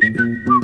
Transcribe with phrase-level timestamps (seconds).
[0.00, 0.57] Thank you.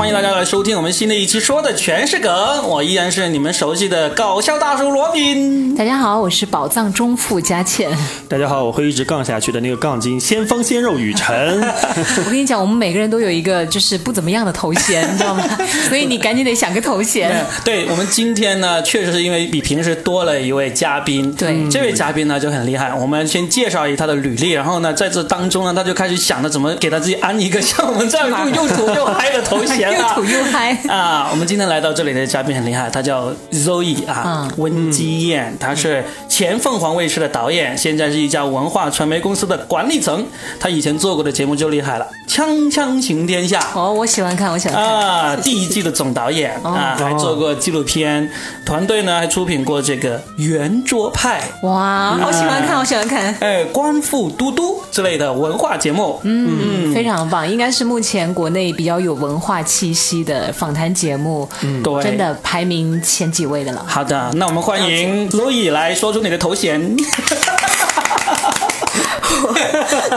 [0.00, 2.32] 欢迎大家来收听我们新的一期，说的全是梗。
[2.66, 5.76] 我依然是你们熟悉的搞笑大叔罗宾。
[5.76, 7.94] 大家好，我是宝藏中富佳倩。
[8.26, 11.60] 大家好，我会一直杠下去的那个杠精先锋鲜肉雨辰。
[12.16, 15.44] 我跟你讲，我们每个人都有一个就是不怎么样的头衔，你知道吗？
[15.90, 17.44] 所以你赶紧得想个头衔。
[17.62, 21.30] 对我们今天呢，确实是因为比平时多了一位嘉宾。
[21.34, 22.90] 对，这位嘉宾呢就很厉害。
[22.94, 29.89] 我们先介绍一下他的履历，然后呢，在这当中呢，他就开始想着怎么给他自己安一个像我们这样又又土又嗨的头衔。
[29.92, 30.76] 又土又嗨。
[30.88, 31.28] 啊！
[31.30, 40.26] 我们今天来到这里的嘉宾很厉害，他叫 Zoe 啊，温基燕，他是前凤凰卫视的导演，现在是一家文化传媒公司的管理层。
[40.58, 44.84] 他以前做过的节目就厉害了，《锵锵行天下》哦，我喜欢看，我喜欢看。
[44.84, 48.30] 啊，第一季的总导演啊，还做过纪录片，
[48.64, 63.84] 团队呢还出品过这个《圆桌派》哇，好喜欢看，我喜欢看，哎，官复嘟嘟之类的文化节目，嗯，非常棒，应该是目前国内比较有文化气息的访谈节目，嗯，对，真的排名前几位的了。
[63.86, 66.96] 好的，那我们欢迎路易来说出你的头衔。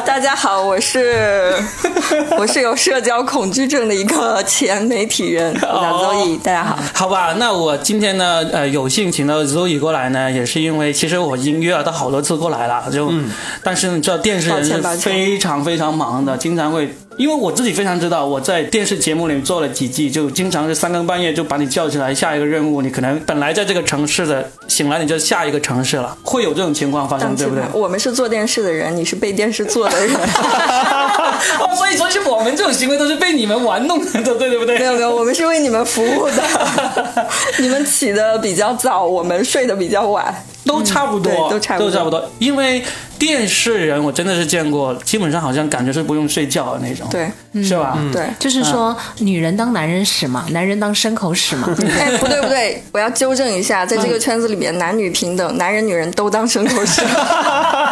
[0.06, 1.56] 大家好，我是
[2.38, 6.40] 我是有社交恐惧症的一个前媒体人，我叫 Zoe。
[6.42, 13.12] 大家好，好吧，那我今天呢，呃，有幸请到 Zoe 过来呢，也是因为其实我已经约了他好多次过来了，就，
[13.64, 16.94] 但是你知道电视人是非常非常忙的，经常会。
[17.18, 27.64] 因为我自己非常知道，我在电视节目里做了几季，就经常是三更半夜就把你叫起来，下一个任务，你可能本来在这个城市的，醒来你就下一个城市了，会有这种情况发生，对不对？
[27.74, 30.16] 我们是做电视的人，你是被电视做的人，
[31.60, 34.80] 哦，所以说是我们这种行为都是被你们玩弄的，对对不对？
[34.80, 36.44] 没有没有，我们是为你们服务的，
[37.60, 40.34] 你们起的比较早，我们睡得比较晚。
[40.66, 42.24] 都差不多，都差不多，都差不多。
[42.40, 42.82] 因为
[43.26, 47.32] 电视人，我真的是见过，基本上好像感觉是不用睡觉的那种，对，
[47.64, 47.98] 是吧？
[48.12, 51.74] 对，就是说，女人当男人使嘛，男人当牲口使嘛。
[51.98, 57.02] 哎，不对不对，我要纠正一下，在这个圈子里面，男女平等，男人女人都当牲口使。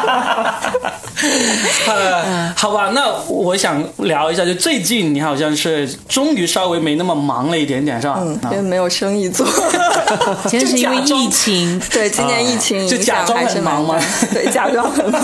[2.55, 8.17] 好吧，那我想聊一下，就最近你好像是终于稍微没那么忙了一点点，是吧？
[8.21, 9.45] 嗯，因为没有生意做，
[10.47, 11.79] 其实是因为疫情。
[11.91, 13.99] 对，今年疫情就假装很忙吗？
[14.33, 15.21] 对，假装很忙。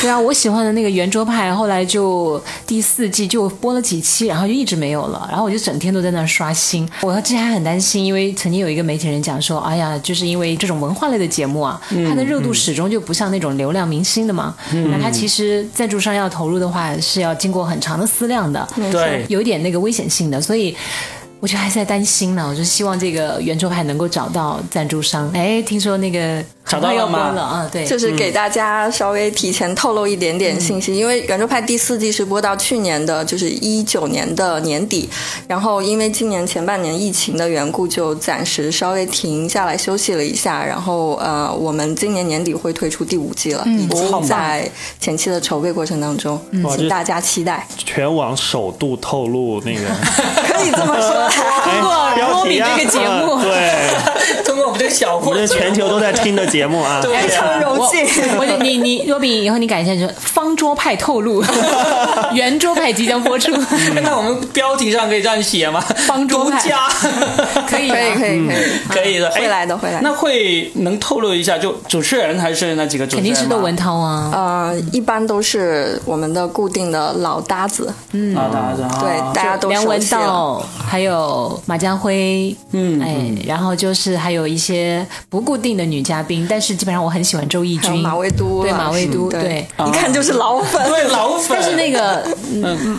[0.00, 5.26] 对啊，我喜欢的那个圆桌派，后来就第四季就播了几期，然后就一直没有了。
[5.28, 6.88] 然后我就整天都在那刷新。
[7.02, 14.54] 我之前还很担心，因为曾经有一个媒体人讲说，哎呀，就是因为这种文化类的节目啊，它的热度始终就不像那种流量明星的嘛。
[14.72, 20.76] 那它其实赞助商要投入的话，是要经过很长的思量的，对，有一点那个危险性的，所以。
[21.38, 25.30] 我就还在担心呢，我就希望这个圆桌派能够找到赞助商。
[25.34, 27.20] 哎，听说那个找到了吗？
[27.36, 35.08] 啊，对，就是给大家稍微提前透露一点点信息，因为圆桌派第四季是播到去年的，就是一九年的年底，
[35.46, 40.64] 然后因为今年前半年疫情的缘故，就暂时稍微停下来休息了一下。
[40.64, 46.40] 然后呃，我们今年年底会推出第五季了，已经在前期的筹备过程当中，
[46.74, 47.66] 请大家期待。
[47.76, 49.82] 全网首度透露那个，
[50.48, 51.28] 可以这么说。
[51.62, 53.90] 通过罗比这个节目，对，
[54.44, 58.06] 通过我们这个小，我们全球都在听的节目啊，非常荣幸。
[58.38, 61.42] 我你你若比以后你改一下，就方桌派透露，
[62.32, 63.50] 圆桌派即将播出。
[64.02, 65.80] 那我们标题上可以这样写吗？
[65.80, 66.60] 方桌派
[67.68, 70.00] 可以可以可以可以可以的，会来的会来。
[70.00, 73.24] 那会能透露一下，就主持人还是那几个主持人？
[73.24, 74.30] 肯定是窦文涛啊。
[74.32, 81.26] 呃，一般都是我们的固定的老搭子，嗯，老搭子，对，大家都梁文道，还有。
[81.66, 83.16] 马家辉，嗯，哎，
[83.46, 91.56] 然后就是还有一些不固定的女嘉宾，但是基本上我很喜欢周轶君、马未都，对马未都，对，一看就是老粉，对老粉。
[91.58, 92.26] 但是那个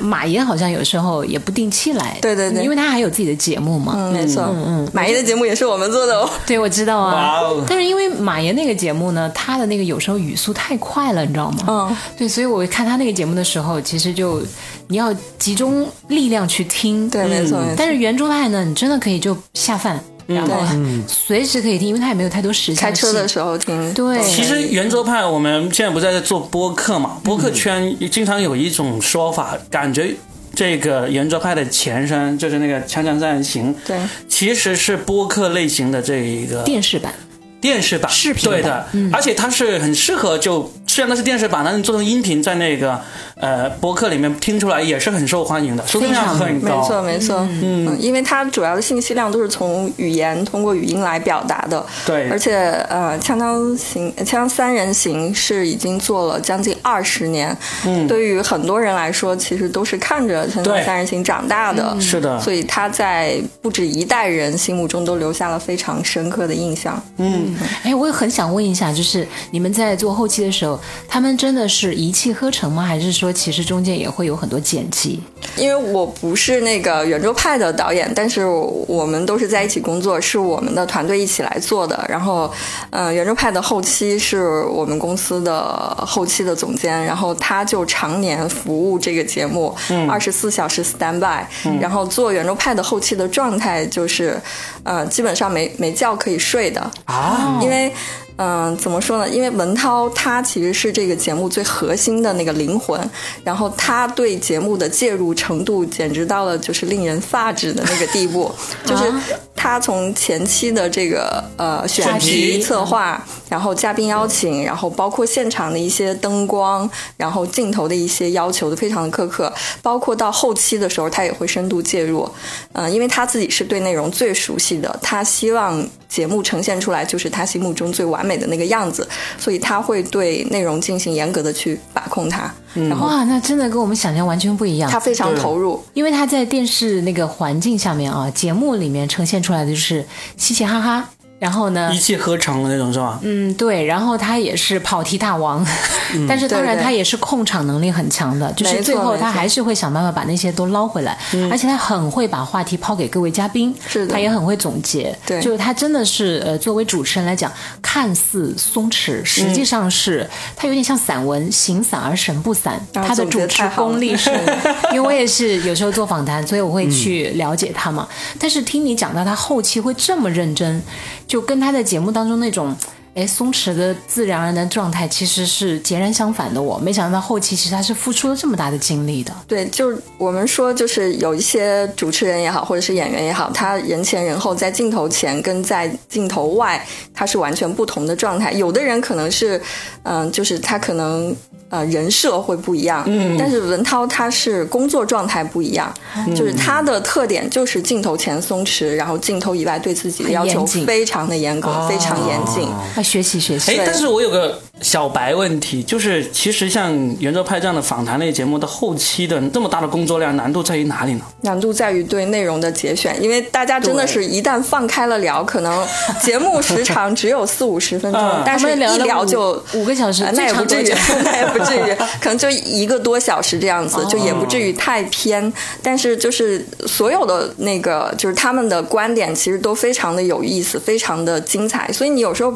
[0.02, 11.66] 马爷好像有时候也不定期来，对对对，因为他还有自己的节目嘛，嗯，没错，嗯嗯，马爷的节目也是我们做的哦，对，我知道啊，但是因为马爷那个节目呢，他的那个有时候语速太快了，你知道吗？
[11.68, 14.42] 嗯，对，所以我看他那个节目的时候，其实就
[14.88, 18.48] 你要集中力量去听，对，没错，但是圆桌派。
[18.48, 20.62] 呢你真的可以就下饭，然后
[21.08, 22.76] 随时可以听，因为它也没有太多时间。
[22.76, 23.94] 开车的时候听。
[23.94, 30.14] 对，其实圆桌派我们现在不在在做播客嘛，播客圈经常有一种说法，感觉
[30.54, 33.98] 这个圆桌派的前身就是那个《锵锵三人行》，对，
[34.28, 37.14] 其实是播客类型的这一个电视版。
[37.60, 43.00] 电视版视频对的，而且它是很适合就虽然那是电视版，但是做成音频在那个
[43.36, 46.82] 呃博客里面听出来也是很受欢迎的，收听量很高。
[46.82, 51.86] 没错没错，嗯，因为它主要的信息量都是从语言通过语音来表达的。
[52.04, 57.56] 对，而且呃，锵锵行锵锵三人行是已经做了将近二十年，
[57.86, 67.00] 嗯，对于很多人来说，其实都是看着锵锵三人行长大的，是的，所以他在不止一代人心目中都留下了非常深刻的印象。
[67.18, 72.84] 嗯，哎，我也很想问一下，就是你们在做后期的时候，他们真的是一气呵成吗？
[72.84, 75.22] 还是说其实中间也会有很多剪辑？
[75.56, 82.06] 因为我不是那个圆桌派的导演，但是我们都是在一起工作，是我们的团队一起来做的。
[82.10, 82.52] 然后，
[82.92, 89.76] 嗯，圆桌派的后期是我们公司的后期的总监，然后他就常年服务这个节目，
[90.10, 91.46] 二十四小时 stand by，
[91.80, 94.40] 然后做圆桌派的后期的状态就是，
[94.84, 97.92] 呃，基本上没没觉可以睡的啊，因为。
[98.38, 99.28] 嗯，怎么说呢？
[99.28, 103.00] 因为文涛他其实是这个节目最核心的那个灵魂，
[103.44, 108.54] 然后他对节目的介入程度简直到了就是令人发指的那个地步，
[108.86, 109.12] 就是
[109.56, 113.20] 他从前期的这个呃选题策划，
[113.50, 116.88] 然后嘉宾邀请，然后包括现场的一些灯光，
[117.18, 119.52] 然后镜头的一些要求都非常的苛刻，
[119.82, 122.30] 包括到后期的时候他也会深度介入，
[122.74, 128.27] 嗯，因为他自己是对内容最熟悉的，他希望节目呈现出来就是他心目中最完。
[128.28, 129.08] 美的那个样子，
[129.40, 132.54] 所以他会对内容进行严格的去把控它。
[132.74, 134.92] 然后哇，那真的跟我们想象完全不一样。
[134.92, 141.10] 他非常投入，因为他在电视那个环境下面啊，节目里面呈现出来的就是嘻嘻哈哈。
[141.40, 141.92] 然后呢？
[141.94, 143.20] 一气呵成的那种是吧？
[143.22, 143.86] 嗯，对。
[143.86, 145.64] 然后他也是跑题大王，
[146.28, 151.16] 但是当然他也是控场能力很强的，就是最后他还是会想办法把那些都捞回来，
[151.52, 155.16] 而且他很会把话题抛给各位嘉宾，是他也很会总结。
[155.28, 157.52] 对，就是他真的是呃，作为主持人来讲，
[157.84, 162.82] 看似松弛，实际上是他有点像散文，形散而神不散。
[162.92, 164.32] 他的主持功力是，
[164.92, 168.08] 因为我也是有时候做访谈， 所以我会去了解他嘛。
[168.40, 170.82] 但是听你讲到他后期会这么认真。
[171.28, 172.76] 就跟他在节目当中那种，
[173.18, 176.62] 哎，松弛的自然而然的状态，其实是截然相反的。
[176.62, 179.34] 我没想到后期其实他是付出了这么大的精力的。
[179.48, 188.52] 对，就是我们说，就是有一些主持人也好，或者是演员也好，他人前人后，在镜头前跟在镜头外，他是完全不同的状态。
[188.52, 189.60] 有的人可能是，
[190.04, 191.36] 嗯，就是他可能。
[191.70, 195.94] 呃，人设会不一样，嗯，但是文涛他是工作状态不一样，
[196.34, 203.72] 就是他的特点就是镜头前松弛，然后镜头以外对自己的要求非常的严格，非常严谨，要学习学习。
[203.72, 211.22] 哎，但是我有个小白问题，就是其实像圆桌派这样的访谈类节目的后期的这么大的工作量，难度在于哪里呢？
[211.42, 215.86] 难度在于对内容的节选，因为大家真的是一旦放开了聊，可能
[216.24, 220.92] 节目时长只有四五十分钟，但是一聊就五个小时， 那也不至于，
[221.24, 221.68] 那也不。
[221.68, 225.52] 至于，可能就一个多小时这样子，就也不至于太偏。
[225.84, 231.92] 但是就是所有的那个，就是他们的观点，其实都非常的有意思，非常的精彩。
[231.92, 232.54] 所以你有时候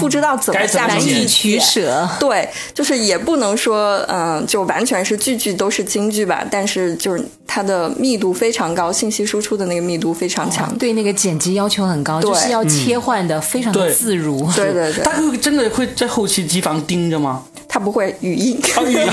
[0.00, 1.26] 不知道怎么下难以
[1.58, 2.08] 取舍。
[2.20, 6.44] 对，就是也不能说，嗯，就完全是句句都是京剧吧。
[6.50, 14.50] 但是就是它的密度非常高，信息输出的那个密度非常强，对那个剪辑要求很高，就是要切换的非常的自如。
[14.52, 17.42] 对对对，他会真的会在后期机房盯着吗？
[17.68, 19.00] 他不会语音，语音，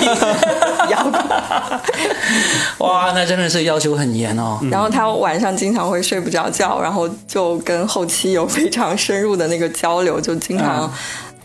[2.80, 4.60] 哇，那真的是要求很严哦。
[4.72, 10.90] 然后他晚上经常会睡不着觉，然后就跟后期有非常深入的那个交流，就经常。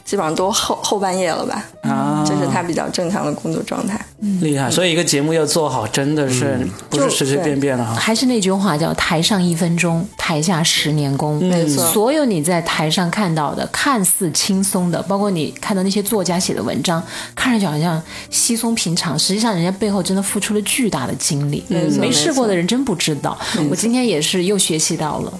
[0.09, 1.63] 基本上都后后半夜了吧？
[1.83, 4.03] 啊，这是他比较正常的工作状态。
[4.41, 7.95] 厉害，所以一个节目要做好，真的是不是随随便便的哈。
[7.95, 11.39] 还是那句话，叫台上一分钟，台下十年功。
[11.45, 17.03] 没错，所有你在台上看到的看似轻松的，包括你看到那些作家写的文章，
[17.35, 21.63] 看上去好像稀松平常，实际上人家背后真的付出了巨大的精力。
[22.01, 23.39] 没试过的人真不知道。
[23.71, 25.33] 我今天也是又学习到了，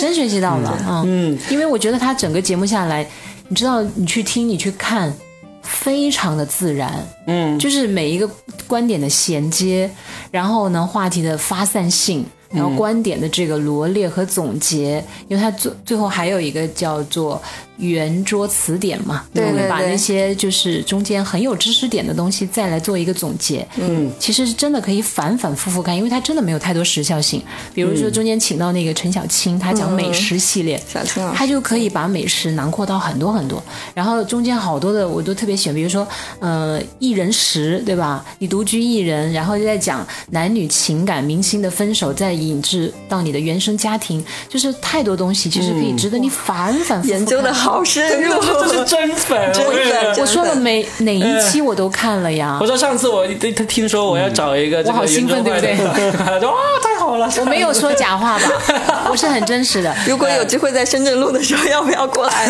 [0.00, 3.06] 真学习到了嗯，因为我觉得他整个节目下来。
[3.50, 5.12] 你知道，你去听，你去看，
[5.60, 8.30] 非常的自然，嗯，就是每一个
[8.68, 9.90] 观点的衔接，
[10.30, 12.24] 然后呢，话题的发散性。
[12.52, 17.40] 然后观点的这个罗列和总结，因为它最最后还有一个叫做
[17.76, 23.64] 圆桌词典嘛，对对把那些就是中间很有知识点的东西再来做一个总结。
[23.76, 27.40] 嗯，其实是真的可以反反复复看，因为它真的没有太多时效性。
[27.72, 33.62] 比如说中间请到那个陈小青，他讲美食系列，小青他就可以把美食囊括到很多很多。
[33.94, 36.06] 然后中间好多的我都特别喜欢，比如说
[36.40, 38.24] 呃一人食，对吧？
[38.40, 42.39] 你独居一人，然后就在讲男女情感、明星的分手，在。
[42.40, 50.16] 引致到你的原生家庭，就是太多东西，其实可以值得你反反复复研究的好好深入，这是真粉， 真粉。
[50.18, 52.58] 我说了每哪一期我都看了呀。
[52.60, 55.76] 我说上次我他听说我要找一个，我好兴奋，对不对？
[56.18, 57.30] 他说哇，太好了！
[57.40, 59.06] 我没有说假话吧？
[59.10, 59.94] 我是很真实的。
[60.06, 62.48] 如果有机会在深圳录的时候，要不要过来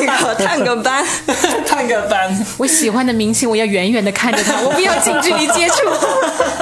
[0.00, 1.04] 那个探个班？
[1.66, 2.46] 探个班。
[2.56, 5.74] 我喜欢的明星，我要远远的看着他，我不要近距离接触。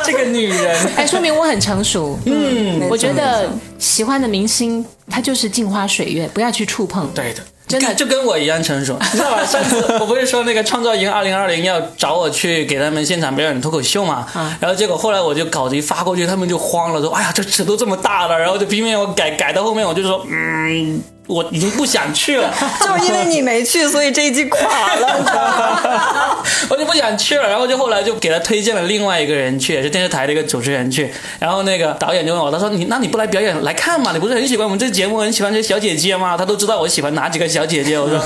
[0.04, 2.18] 这个女人，哎，说明我很成熟。
[2.24, 3.48] 嗯，我觉得
[3.78, 7.08] 喜欢的明星，他就是镜花水月，不要去触碰。
[7.14, 7.42] 对的。
[7.68, 9.44] 真的就跟我一样成熟， 你知道吧？
[9.44, 14.26] 上次我不是说那个创造营二零二零要找我去给他们现场表演脱口秀嘛？
[14.58, 20.98] 然后结果后来我就稿子一发过去，他们就慌了，说：“哎呀，这尺度这么大了。”然后就拼命我改改到后面，我就说：“嗯。”
[21.28, 26.42] 我已经不想去了， 就因为你没去，所以这一季垮了。
[26.70, 31.12] 我就不想去了，然后就后来就给他推荐了另外一个人去，也是电视台的一个主持人去。
[31.38, 34.12] 然后那个导演就问我，他说：“你那你不来表演来看嘛？
[34.12, 36.34] 你不是很喜欢我们这节目，很喜欢这些小姐姐吗？
[36.36, 38.18] 他都知道我喜欢哪几个小姐姐。” 我说：“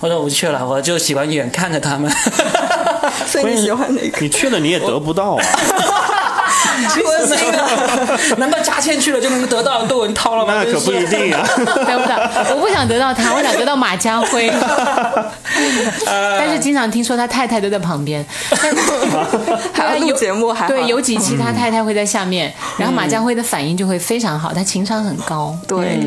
[0.00, 2.12] 我说我不去了，我就喜欢远看着他们。”
[3.26, 4.18] 所以你喜欢哪个？
[4.20, 5.44] 你去了你也得不到啊。
[8.36, 10.54] 难道佳倩去了就能得到窦文涛了吗？
[10.64, 11.46] 那可不一定啊。
[11.56, 12.16] 得不到，
[12.54, 14.50] 我不想得到他，我想得到马家辉。
[16.06, 18.24] 但是经常听说他太太都在旁边，
[19.72, 25.56] 还要录节目，还对有几期他太太会在下面，然后马家辉的反应就会非常好，他情商很高。
[25.68, 25.98] 对，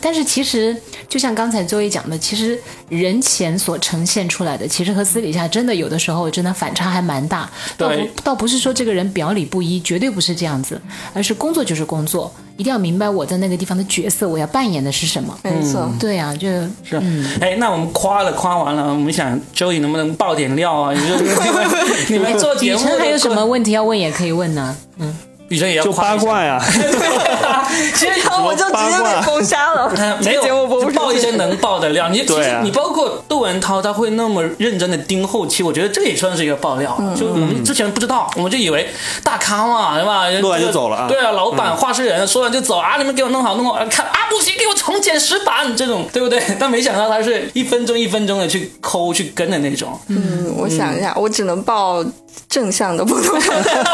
[0.00, 0.76] 但是其实
[1.08, 2.58] 就像刚才周一讲的，其实
[2.88, 7.48] 人前所呈现出来的，其实和私底下真的有的时候真的反差还蛮大。
[7.76, 10.80] 倒不倒不是说这个人表里不一，绝对不是这样子，
[11.14, 15.38] 而是工作就是工作，一定要明白我在那个地方的角色，我要扮演的是什么。
[15.42, 17.02] 没错，对啊，就是。
[17.40, 20.92] 哎，那我们夸了夸完了，我们想周颖能不能爆点料啊？
[20.92, 21.24] 你们
[22.10, 24.76] 你们做节目还有什么问题要问也可以问呢？
[24.98, 25.14] 嗯。
[25.50, 26.62] 女生也要八卦呀，
[27.94, 28.12] 其实
[28.44, 29.90] 我就直接被封杀了。
[30.24, 32.08] 没有，爆一些能爆的料。
[32.08, 36.96] 你其实你包括窦文涛，他会那么认真的盯后期，我觉得这也算是一个爆料。
[37.16, 38.88] 就我们之前不知道，我们就以为
[39.22, 40.28] 大咖嘛，对吧？
[40.40, 41.06] 录完就走了。
[41.08, 46.42] 对啊，老板话事人说完就走啊，你们给我弄好弄好，看啊不行，给我重剪十版这种，对不对？
[46.58, 49.98] 但没想到他是一分钟一分钟的去抠去跟的那种。
[50.08, 52.04] 嗯，我想一下，我只能爆。
[52.48, 53.38] 正向的不同，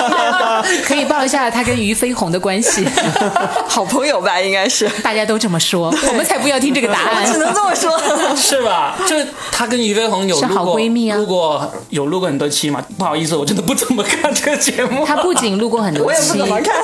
[0.86, 2.86] 可以报一下他跟俞飞鸿的关系，
[3.66, 4.40] 好朋友吧？
[4.40, 7.90] 应该是，大家都这么说，我们才不要听这个答案，只能这么说，
[8.36, 8.96] 是吧？
[9.08, 9.16] 就
[9.50, 12.84] 他跟俞飞鸿有好闺蜜啊，录过有录过很多期嘛？
[12.96, 15.04] 不好意思，我真的不怎么看这个节目。
[15.04, 16.74] 他不仅录过很多期，我也不怎么看。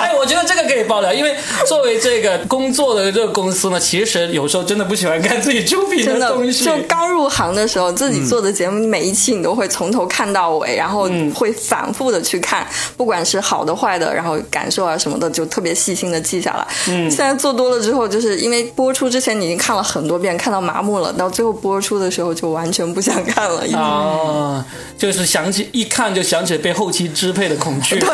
[0.00, 1.34] 哎，我觉得这个可以爆料，因为
[1.66, 6.64] 作为这个工作的这个公司呢，其实有时候真的不喜欢看自己出品的东西。
[6.64, 12.66] 就刚入行的时候，自己做的节目，每一期你都会从头看到尾，然后会反复的去看，
[12.96, 16.66] 不管是好的坏的，然后感受啊什么的，就特别细心的记下来。
[16.88, 23.64] 嗯，现在做多了之后，就是因为播出之前你已经看了很多遍，看到麻木了，到最后播出的时候就完全不想看了。
[23.76, 24.64] 啊，
[24.96, 27.98] 就是想起一看就想起被后期支配的恐惧。
[27.98, 28.08] 对，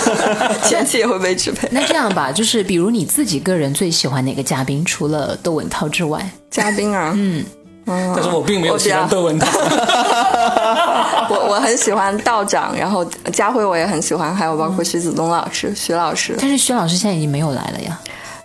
[0.68, 1.68] 前期也会被支配。
[1.72, 4.84] 那这样吧，就是比如你自己个人最喜欢哪个嘉宾？
[4.84, 7.44] 除了窦文涛之外，嘉宾啊，嗯，
[7.86, 9.46] 但是我并没有喜欢窦文涛。
[11.30, 16.34] 我我很喜欢道长，然后家辉我也很喜欢，还有包括徐子东老师、徐老师。
[16.38, 17.98] 但是徐老师现在已经没有来了呀。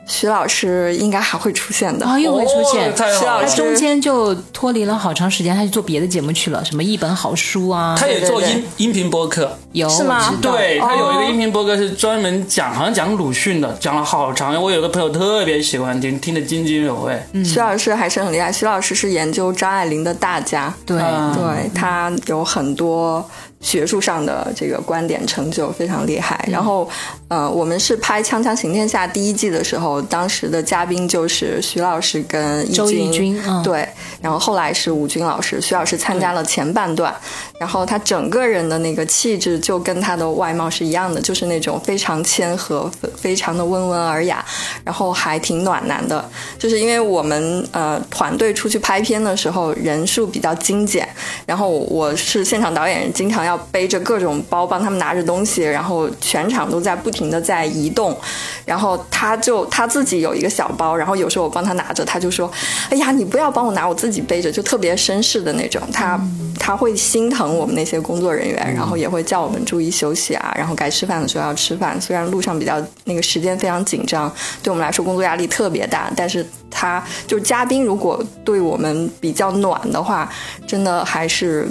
[0.08, 2.96] 徐老师应该还会出现的，啊，又会出现。
[2.96, 7.96] 徐老师中间就脱离了好长时间，他去做别的节目去了，什么一本好书啊。
[7.98, 10.34] 他也做音音频播客，有是吗？
[10.42, 14.62] 对他有一个音频播客是专门讲，好像讲鲁迅的，讲了好长。
[14.62, 17.44] 我有个朋友特别喜欢听，听得津津有味。
[17.44, 18.52] 徐老师还是很厉害。
[18.52, 23.28] 徐老师是研究张爱玲的大家，对对，他有很多。
[23.62, 26.44] 学术上的这个观点成就非常厉害。
[26.52, 26.88] 然后，
[27.30, 33.88] 呃，我们是拍《锵锵行天下》第一季的时候，当时的嘉宾就是徐老师跟周轶君，对。
[34.22, 37.14] 然后后来是吴军老师，徐老师参加了前半段，
[37.60, 44.44] 然后他整个人的那个气质就跟他的外貌是一样的，就是那种非常谦和、非常的温文尔雅，
[44.84, 46.28] 然后还挺暖男的。
[46.58, 51.08] 就是因为我们呃团队出去拍片的时候人数比较精简，
[51.46, 53.46] 然后我是现场导演，经常。
[53.46, 58.18] 要背着各种包，帮他们拿着东西，然后全场都在不停的在移动，
[58.66, 62.52] 然后他就他自己有一个小包，然后有时候我帮他拿着，他就说
[62.90, 66.20] ：“哎呀，你不要帮我拿，我自己背着。”就特别绅士的那种，他
[66.60, 72.00] 他会心疼我们那些工作人员，然后也会叫我们注意休息啊，然后该吃饭的时候要吃饭。
[72.00, 74.32] 虽然路上比较那个时间非常紧张，
[74.64, 80.32] 对我们来说工作压力特别大，但是他就是嘉宾，如果对我们比较暖的话，
[80.66, 81.68] 真的还是。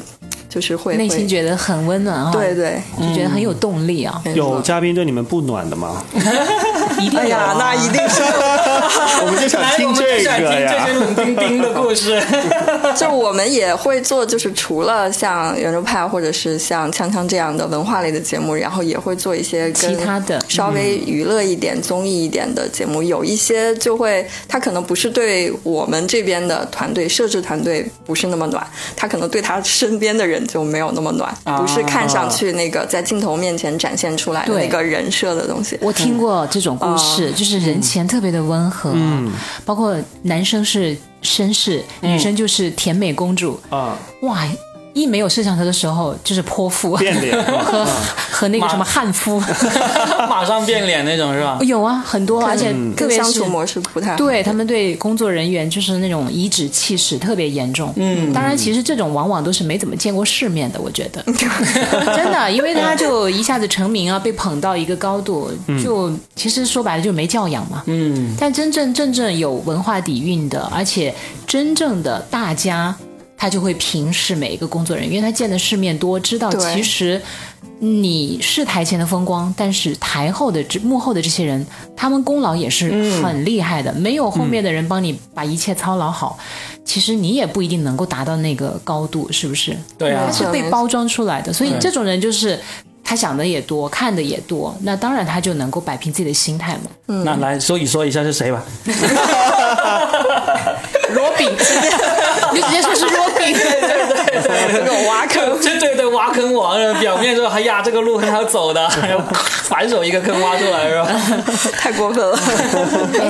[0.54, 4.22] 就是会内心觉得很温暖啊，对对，就觉得很有动力啊。
[4.36, 6.00] 有嘉宾对你们不暖的吗？
[7.00, 8.22] 一定有、啊哎呀，那一定是，
[9.24, 10.86] 我们就想听这个这些呀。
[10.86, 12.20] 冷冰冰的故事。
[12.96, 23.02] 就我们也会做，就是除了像圆桌派或者是像锵锵这样的文化类的节目，然后也会做一些跟其他的稍微娱乐一点、综艺一点的节目。
[23.02, 28.64] 有一些就会，他可能不是对我们这边的团队设置团队不是那么暖，
[28.96, 35.78] 他可能对他身边的人就没有那么暖，啊不是看上去那个在镜头面前展现出来的对那个人设的东西。
[35.80, 39.32] 我听过这种故事，就是人前特别的温和，嗯，
[39.64, 44.46] 包括男生是绅士，女生就是甜美公主，啊，哇！
[44.94, 46.96] 一没有摄像头的时候，就是泼妇。
[46.96, 47.34] 变脸。
[47.64, 47.84] 和
[48.30, 49.40] 和那个什么悍夫，
[50.28, 51.58] 马上变脸那种是吧？
[51.62, 54.16] 有啊，很多，而且特别是相处模式不太好。
[54.16, 57.92] 对他们对工作人员就是那种颐指气使特别严重。
[57.96, 61.22] 嗯，当然，其实这种往往都是没怎么见过世面的，我觉得。
[62.16, 65.50] 真的，因为他就一下子成名啊，被捧到一个高度，
[65.82, 67.82] 就其实说白了就没教养嘛。
[67.86, 71.14] 嗯，但真正真正有文化底蕴的，而且
[71.46, 72.94] 真正的大家，
[73.36, 77.20] 他就会平视每一个工作人员，因为他见的世面多，知道其实
[77.78, 83.92] 你是台前的风光，但是台后的这幕后的这些人，他们功劳也是很厉害的。
[83.92, 86.38] 没有后面的人帮你把一切操劳好，
[86.84, 89.76] 其实你也不一定能够达到那个高度，是不是？
[89.98, 92.58] 对啊他是被包装出来的，所以这种人就是。
[93.06, 96.90] 他想的也多，看的也多，那当然他就能够摆平自己的心态嘛。
[97.22, 98.64] 那来说一说一下是谁吧。
[101.14, 101.48] 罗宾，
[102.52, 103.56] 你就直接说是罗宾。
[104.72, 105.58] 这种挖坑。
[105.60, 109.24] 对对对，挖坑王，表面说哎呀这个路很好走的，然后
[109.64, 111.08] 反手一个坑挖出来是吧？
[111.78, 112.38] 太过分了，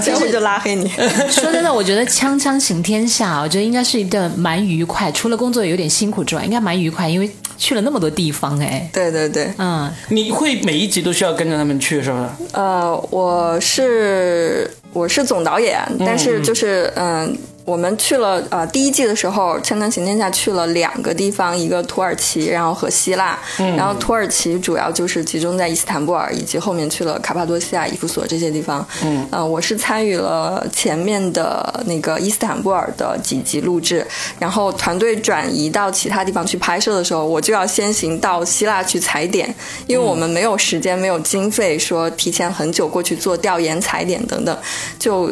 [0.02, 0.88] 这会就拉黑你。
[1.30, 12.24] 说真的，我觉得《锵锵行天下》，我觉得应该是一段蛮愉快，除了工作有点辛苦之外，应该蛮愉快，因为去了那么多地方，哎，对对对，嗯，你会每一集都需要跟着他们去是不是？
[12.52, 17.36] 呃，我是我是总导演，但是就是嗯。
[17.64, 23.38] 我们去了呃第一季的时候，《锵锵行天下》去了两个地方，一个土耳其，然后和希腊。
[23.58, 28.86] 嗯然后土耳其主要就是集中在伊斯坦布尔，以及后面去了卡帕多西亚、伊夫索这些地方。
[29.02, 34.06] 嗯，呃，我是参与了前面的那个伊斯坦布尔的几集录制，
[34.38, 39.52] 然后团队转移到其他地方去拍摄的时候，我就要先行到希腊去踩点，
[39.86, 44.56] 因为我们没有时间、没有经费说提前很久过去做调研、踩点等等，
[44.98, 45.30] 就。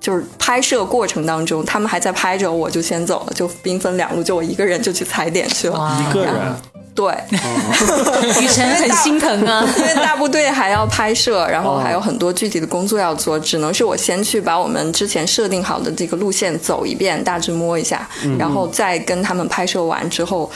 [0.00, 6.06] 就是拍摄过程当中，他们还在拍着，我就先走了，就兵分两路，就我一个人就去踩点去了。
[6.08, 6.34] 一个人
[6.92, 7.14] 对，
[8.42, 9.64] 雨辰很心疼啊。
[9.78, 18.08] 因为大部队还要拍摄，然后还有很多具体的工作要做，只能是我先去把我们之前设定好的这个路线走一遍，大致摸一下，
[18.38, 20.50] 然后再跟他们拍摄完之后。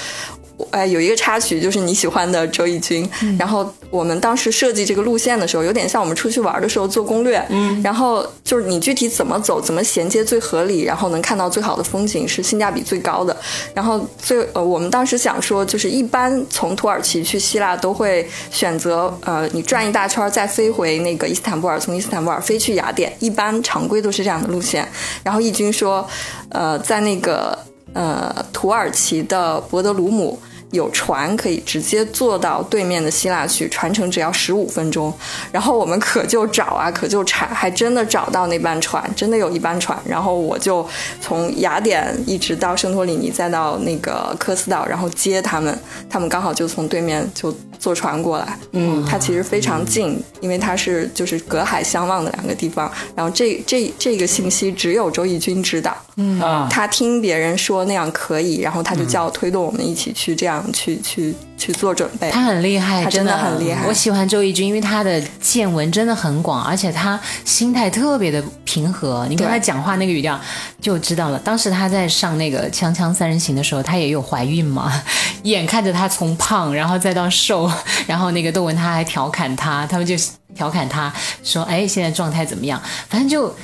[0.70, 13.36] 哎，有一个插曲就是你喜欢的周轶君，然后我们当时设计这个路线的时候，有点像我们出去玩的时候做攻略，嗯，然后就是你具体怎么走，怎么衔接最合理，然后能看到最好的风景，是性价比最高的。
[13.74, 24.88] 然后最呃，我们当时想说，就是一般从土耳其去希腊都会选择呃，你转一大圈再飞回那个伊斯坦布尔，从伊斯坦布尔飞去雅典，一般常规都是这样的路线。
[25.22, 26.06] 然后轶君说，
[26.50, 27.58] 呃，在那个
[27.94, 30.38] 呃土耳其的博德鲁姆。
[30.70, 35.12] 有船可以直接坐到对面的希腊去，船程只要十五分钟。
[35.52, 39.96] 然后我们可就找啊，可就查，还真的找到那班船，真的有一班船。
[40.04, 40.84] 然后我就
[41.20, 45.78] 从雅典一直到圣托里尼，再到那个科斯岛，然后接他们。
[46.10, 48.58] 他们刚好就从对面就坐船过来。
[48.72, 52.90] 嗯，它其实非常近，因为它是就是隔海相望的两个地方。
[53.14, 55.96] 然后这这这个信息只有周轶君知道。
[56.16, 62.30] 嗯啊，他听别人说那样可以，然后他就叫推动我们一起去这样去去去做准备。
[62.30, 69.26] 他很厉害，他真的的很厉害我喜欢周轶君，因为他的见闻真的很广，而且他心态特别的平和。
[69.28, 70.38] 你跟他讲话那个语调
[70.80, 71.38] 就知道了。
[71.38, 74.92] 当时他在上那个《锵锵三人行》的时候，他也有怀孕嘛，
[75.44, 77.70] 眼看着他从胖然后再到瘦，
[78.06, 80.14] 然后那个窦文他还调侃他，他们就
[80.54, 81.12] 调侃他
[81.42, 83.54] 说：“哎，现在状态怎么样？”反正就。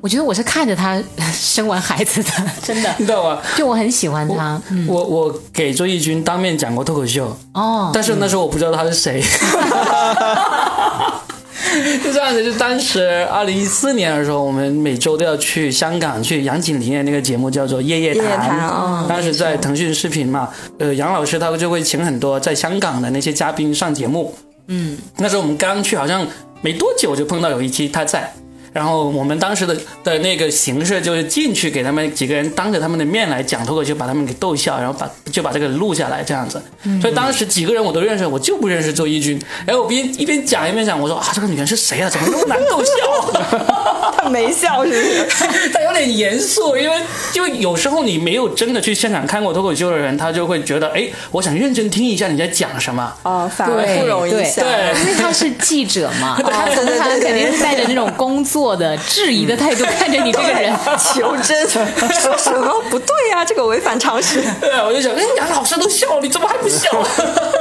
[0.00, 2.30] 我觉得我是看着他 生完孩子的，
[2.62, 3.40] 真的，你知道吗？
[3.56, 4.60] 就我很喜欢他。
[4.70, 9.22] 嗯，我我给周轶君当面讲过脱口秀，哦，但是那时候我不知道他是谁。
[12.02, 18.58] 就这样子，就当时二零一四年的时候，我们每周都要去香港去杨锦麟的那个节目叫做《夜夜谈》
[19.06, 24.34] 当时在腾讯视频嘛，呃，杨老师他就会请很多在香港的那些嘉宾上节目。
[24.66, 26.26] 嗯，那时候我们刚去，好像
[26.60, 28.32] 没多久就碰到有一期他在。
[28.72, 36.62] 然后我们当时的的那个形式就是进去给他们几个人当着他们的面来讲脱口秀，把他们给逗笑，然后把就把这个录下来这样子。
[37.00, 39.40] 所以当时几个人我都认识，我就不认识周一军。
[39.66, 42.08] 然后我边一边讲一边讲，我说啊，这个女人是谁啊？
[42.08, 42.90] 怎么那么难逗笑？
[44.16, 45.70] 她没笑是不是？
[45.72, 46.96] 他有点严肃，因为
[47.32, 53.12] 就有时候你没有真的去现场看过脱口秀的人，他就会觉得，哎，我想认真听一下你在讲什么。
[53.22, 54.62] 哦，反而不容易笑，
[55.00, 63.44] 因为他是记者嘛， 他从他肯定是带着那种工作的质疑的态度看着你这个人求真，说什么不对呀？
[63.44, 64.42] 这个违反常识。
[64.60, 66.88] 对啊，我就想，哎，杨老师都笑，你怎么还不笑？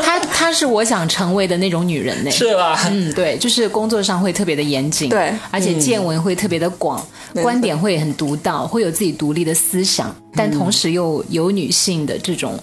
[0.03, 2.79] 她她是我想成为的那种女人呢，是吧？
[2.89, 7.05] 嗯，对，就是工作上会特别的严谨，对，而且见闻会特别的广，
[7.41, 12.57] 观点会很独到，会有自己独立的思想，但同时又有女性的这种。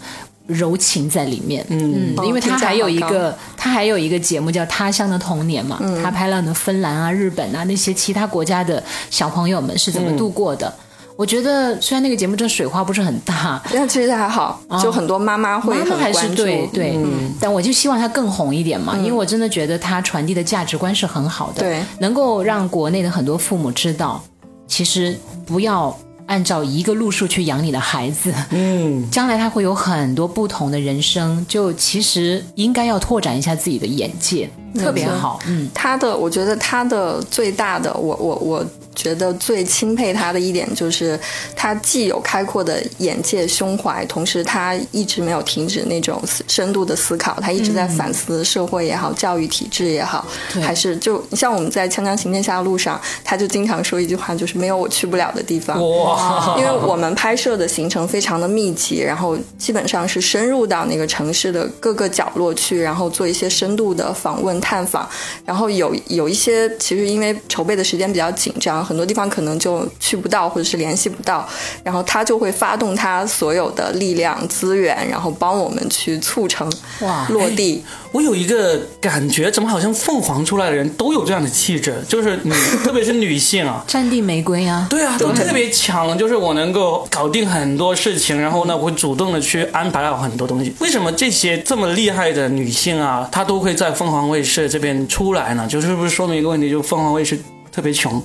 [0.49, 10.73] 柔情在里面，嗯，因为他还有一个，他还有一个节目叫《他乡的童年》嘛，他拍了那芬兰啊、日本啊那些其他国家的小朋友们是怎么度过的。
[11.17, 24.23] 我觉得虽然那个节目这水花不是很大， 但其实还好，就很多妈妈会还是对对，嗯，但我就希望他更红一点嘛，因为我真的觉得他传递的价值观是很好的，对，能够让国内的很多父母知道，
[24.67, 25.97] 其实不要。
[26.29, 35.39] 按照一个路数去养你的孩子，嗯， 将来他会有很多不同的人生，就其实应该要拓展一下自己的眼界，特别好。
[35.47, 38.67] 嗯，他的，我觉得他的最大的，我我我。
[38.97, 41.21] 觉得最钦佩他的一点就是，
[41.55, 47.39] 他既有开阔的眼界、胸怀，同时他一直没有停止那种深度的思考。
[47.39, 50.27] 他一直在反思社会也好、教育体制也好，
[50.63, 55.79] 还是就像我们在《锵锵行天下》的路上，他就经常说一句话，就是没有我去不了的地方。
[55.79, 56.57] 哇！
[56.59, 65.07] 因为我们拍摄的行程非常的密集，然后基本上是深入到那个城市的各个角落去，然后做一些深度的访问探访。
[65.45, 68.86] 然后有有一些其实因为筹备的时间比较紧张。
[68.87, 71.47] 很多地方可能就去不到，或者是联系不到，
[71.83, 77.85] 然后他就会发动他所有的力量资源，然后帮我们去促成哇落地。
[78.13, 82.53] 我有一个感觉，怎么好像凤凰出来的人都有这样的气质，就是女，
[82.85, 90.73] 特别是女性啊，战地玫瑰啊，对啊，都特别强，就是我能够搞定很多事情，然后呢，我会主动的去安排好很多东西。
[90.81, 95.67] 为什么这些这么厉害的女性啊，她都会在凤凰卫视这边出来呢？
[95.69, 97.39] 就是不是说明一个问题，就凤凰卫视。
[97.77, 98.23] 特别穷，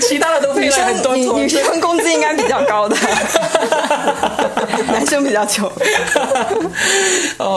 [0.00, 1.16] 其他的都配了很多。
[1.16, 2.96] 女女生工资应该比较高的，
[4.86, 5.68] 男生比较穷。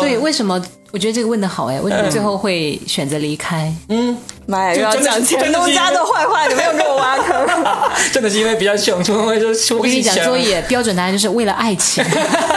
[0.02, 0.60] 对，为什么？
[0.92, 3.72] 我觉得这个问的好哎，为什么最后会选择离开？
[3.90, 4.18] 嗯。
[4.48, 4.74] 妈呀！
[4.74, 7.48] 又要讲钱东家的坏话，你没有给我挖坑。
[8.12, 12.04] 真的是因为比较穷，所以说我跟你讲，所以标准答案就是为了爱情。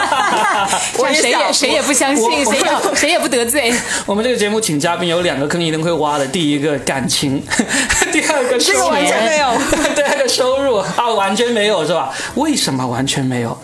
[0.98, 3.72] 我谁也谁也不相信，谁也谁也不得罪。
[4.06, 7.42] 我们这个节目请嘉宾有两个坑一定会挖的，第一个感情，
[8.12, 9.48] 第二个这个完全没有，
[9.94, 12.12] 第二个收入啊完全没有是吧？
[12.34, 13.56] 为什么完全没有？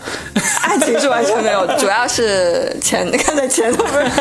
[0.63, 4.11] 爱情是完全没有，主要是钱，看在钱不是，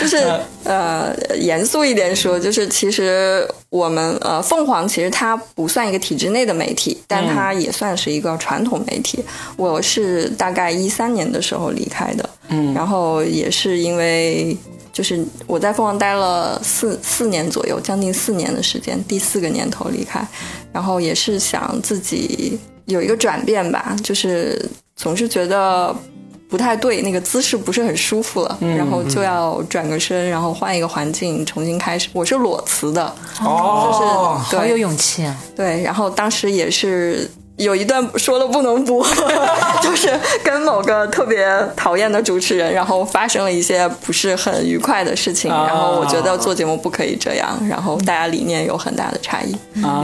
[0.00, 0.22] 就是
[0.64, 9.24] 呃，严肃一点说，就是其实我们呃，凤凰其实它不算一个体制内的媒体，但它也算是一个传统媒体。
[9.56, 14.56] 我是大概一三年的时候离开的，嗯，然后也是因为
[14.92, 20.26] 就是我在凤凰待了四四年左右，将近四年的时间，第四个年头离开，
[20.72, 25.94] 然后也是想自己有一个转变吧，就是总是觉得。
[26.50, 32.08] 不太对，那个姿势不是很舒服了，然后就要转个身，然后换一个环境，重新开始。
[32.12, 33.04] 我是裸辞的，
[33.40, 35.40] 哦，好有勇气啊！
[35.54, 39.06] 对，然后当时也是有一段说了不能播，
[39.82, 40.08] 就是
[40.42, 41.46] 跟某个特别
[41.76, 49.54] 讨厌的主持人，然后发生了一些不是很愉快的事情，然后我觉得做节目不可以这样，然后大家理念有很大的差异，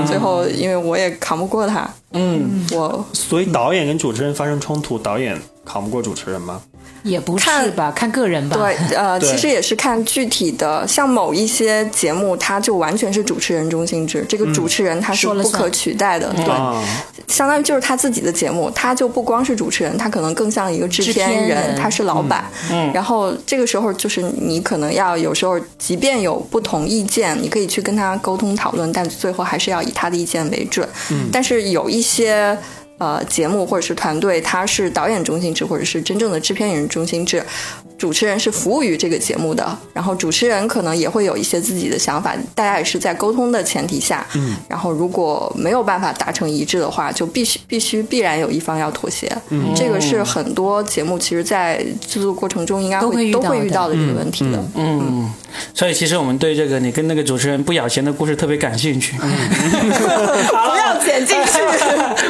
[0.07, 5.41] 最后因为我也扛不过他，嗯，我所以导演跟主持人发生冲突，导演。
[5.69, 6.63] 扛不过主持人吗？
[7.07, 8.57] 也不是吧，看个人吧。
[8.57, 10.87] 对，呃，其实也是看具体的。
[10.87, 16.33] 像某一些节目，它就完全是主持人中心制，这个主持人他是不可取代的。
[16.35, 16.45] 对，
[17.29, 22.45] 相当于就是他自己的节目，他就不光是主持人，他可能更像一个制片人，他是老板。
[22.71, 22.93] 嗯。
[22.93, 30.89] 然后这个时候，就是你可能要有时候，即便有不同意见，你可以去跟他沟通讨论，但最后还是要以他的意见为准。
[31.11, 31.29] 嗯。
[31.33, 32.59] 但是有一些。
[32.99, 37.45] 呃节目或者是团队，它是导演中心制，或者是真正的制片人中心制，
[37.99, 55.31] 主持人是服务于这个节目的，然后主持人可能也会有一些自己的想法，大家也是在沟通的前提下，嗯，然后如果没有办法达成一致的话，就必须必须必然有一方要妥协，嗯，这个是很多节目其实在制作过程中应该都会都会遇到的这个问题的，嗯，
[55.73, 59.25] 所以其实我们对这个你跟那个主持人不咬钱的故事特别感兴趣， 不
[60.77, 61.63] 要剪进去，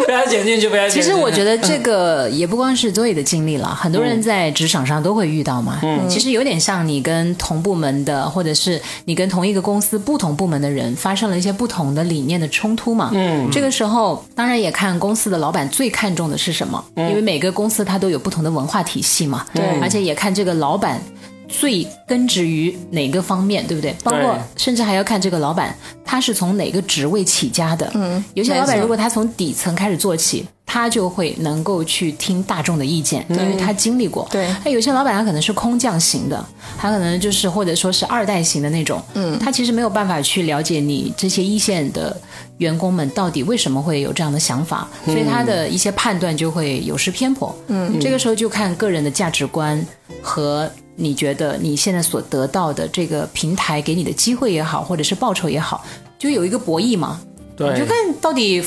[0.04, 0.88] 不要剪进去，不要。
[0.88, 5.80] 其实我觉得这个也不光是周 o 的经历了，很多人在职场上都会遇到嘛。
[5.82, 13.10] 嗯，其实有点像你跟同部门的，或者是你跟同一个公司不同部门的人发生了一些不同的理念的冲突嘛。
[13.12, 19.46] 嗯，这个时候当然也看公司的老板最看重的是什么，因为每个公司它都有不同的文化体系嘛。
[19.52, 21.00] 对，而且也看这个老板。
[21.48, 23.94] 最根植于哪个方面，对不对？
[24.02, 27.90] 包括甚至还要看这个老板他是从哪个职位起家的。
[27.94, 34.26] 嗯，有些老板如果他从底层开始做起，他就会能够去听大众的意见，因为他经历过。
[34.30, 36.44] 对，那有些老板他可能是空降型的，
[36.76, 39.00] 他可能就是或者说是二代型的那种。
[39.14, 42.16] 嗯，他其实没有办法去了解你这些一线的
[42.58, 47.56] 员工们到底为什么会有这样的想法，所以他的一些判断就会有失偏颇。
[47.68, 49.84] 嗯，这个时候就看个人的价值观
[50.20, 50.68] 和。
[50.96, 55.84] 你觉得你现在所得到的这个平台给你的机会也好，或者是报酬也好，
[56.18, 57.20] 就有一个博弈嘛？
[57.56, 58.62] 对，就看到底。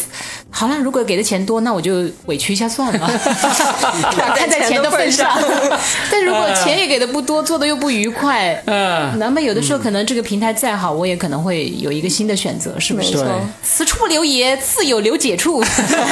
[0.60, 3.08] 好了，如果给的钱多，那我就委屈一下算了，
[4.36, 5.40] 看在钱的份上。
[6.12, 13.26] 但如果钱也给的不多，做的又不愉快，嗯，那么有的时候可能这个平台再好，我也可能会有一个新的选择，是不是？
[13.64, 15.64] 此处不留爷，自有留姐处。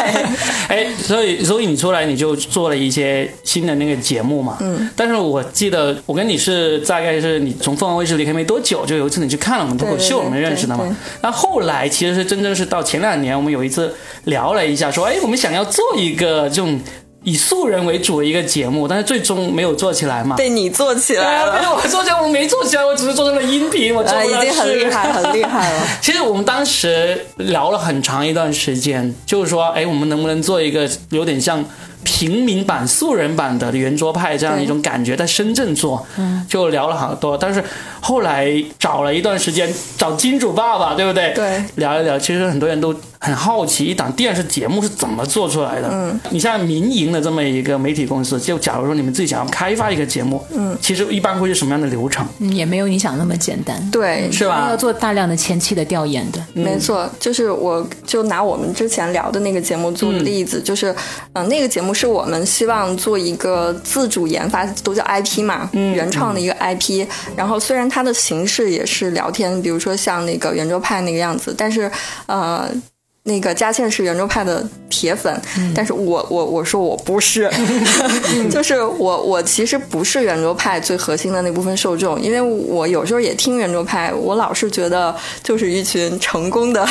[0.70, 4.90] 哎，所以所以你出来你就做了一些新的那个节目嘛，嗯。
[4.96, 10.88] 但是我记得我跟你是大概是你从凤凰卫视离开没多久，就有一次你去看了我们脱口秀，我们认识的嘛。
[11.22, 13.94] 那后来其实是真正是到前两年，我们有一次。
[14.28, 16.80] 聊了一下，说：“哎，我们想要做一个这种
[17.24, 25.84] 以素人为主的一个节目，但是最终没有做起来嘛。”被你做起来了，被我做起来，我没做起来，我只是做成了音频，我做已经很厉害，很厉害了。
[26.02, 31.64] 其实我们当时聊了很长一段时间，就是说，哎，我们能不能做一个有点像。
[32.04, 36.06] 平民版、素人版的圆桌派这样一种感觉，在深圳做，
[36.48, 37.38] 就聊了好多。
[37.38, 37.64] 但是
[38.00, 41.34] 后来找了一段时间，找金主爸爸，对不对？
[41.34, 42.18] 对，聊一聊。
[42.18, 45.90] 其实很多人都很好奇，一档电视节目是怎么做出来的。
[45.92, 52.26] 嗯，你像民营的这么一个媒体公司，就假如说你们自己想要开发一个节目，嗯，其实一般会是什么样的流程？
[52.40, 53.78] 嗯，也没有你想那么简单。
[53.92, 54.70] 对，是吧？
[54.70, 56.42] 要做大量的前期的调研的。
[56.54, 60.96] 没错，就是我就拿我们之前聊的那个节目做例子，就是
[61.34, 61.97] 嗯，那个节目。
[61.98, 67.08] 是我们希望做一个自主研发，都叫 IP 嘛，原创的一个 IP。
[67.36, 71.92] 然后虽然它的形式也是聊天，比如说像那个圆桌派那个样子，但是
[72.28, 72.70] 呃。
[73.28, 75.40] 那个佳倩是圆桌派的铁粉，
[75.76, 77.52] 但是我我我说我不是，
[78.50, 85.14] 就是我我其实不是圆桌派最核心的那部分受众，因为我有时候也听圆桌派，我老是觉得
[85.44, 86.88] 就是一群成功的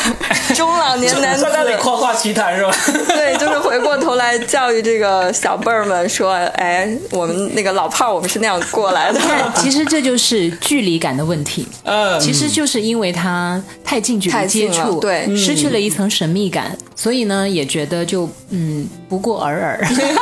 [0.55, 2.77] 中老年男子在那里夸夸其谈是吧？
[3.09, 9.19] 对，就是回过头来教育这个小辈儿们说，哎，我们那个老炮儿，我们是那样过来的。
[9.57, 16.26] 其实这就是距离感的问题，嗯，其实就是因为他太近距离接触，对，失去了一层神。
[16.27, 19.79] 神秘感，所以呢，也觉得就嗯，不过尔尔。
[19.95, 20.13] 对，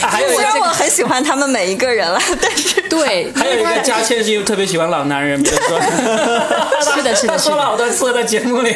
[0.00, 5.78] 还有虽然我很喜欢他们每一个人了， 但是对，还有一个佳倩是又特别喜欢老男人，比如说，
[6.90, 8.72] 是的，是的，说了好多次在节目里。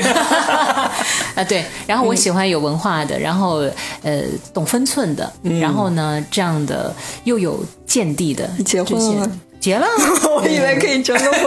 [1.34, 3.62] 啊，对，然后我喜欢有文化的，然后
[4.02, 4.20] 呃，
[4.52, 6.94] 懂分寸的，然后呢，这样的
[7.24, 9.30] 又有见地的，结婚了。
[9.60, 9.86] 结了，
[10.34, 11.42] 我以为可以征个婚，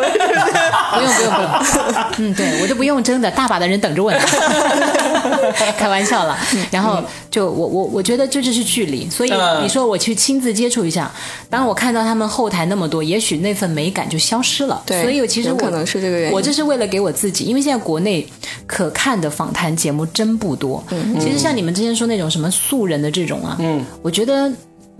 [0.93, 4.19] 不用不用不用， 嗯，对我都不用征的，大把的人等着我呢，
[5.77, 6.37] 开玩笑了。
[6.69, 11.11] 然后就我我我觉得这就是距离，所以你说我去亲自接触一下，
[11.49, 14.83] 当我看到他们后台那么多，也许那份美感就消失了。
[14.85, 18.27] 对，所以其实我可能是这个原因，我这是为了给我自己，因为现在国内
[18.67, 20.83] 可看的访谈节目真不多。
[20.91, 24.51] 嗯，其实像你们之前说那种什么素人的这种啊，嗯，我觉得。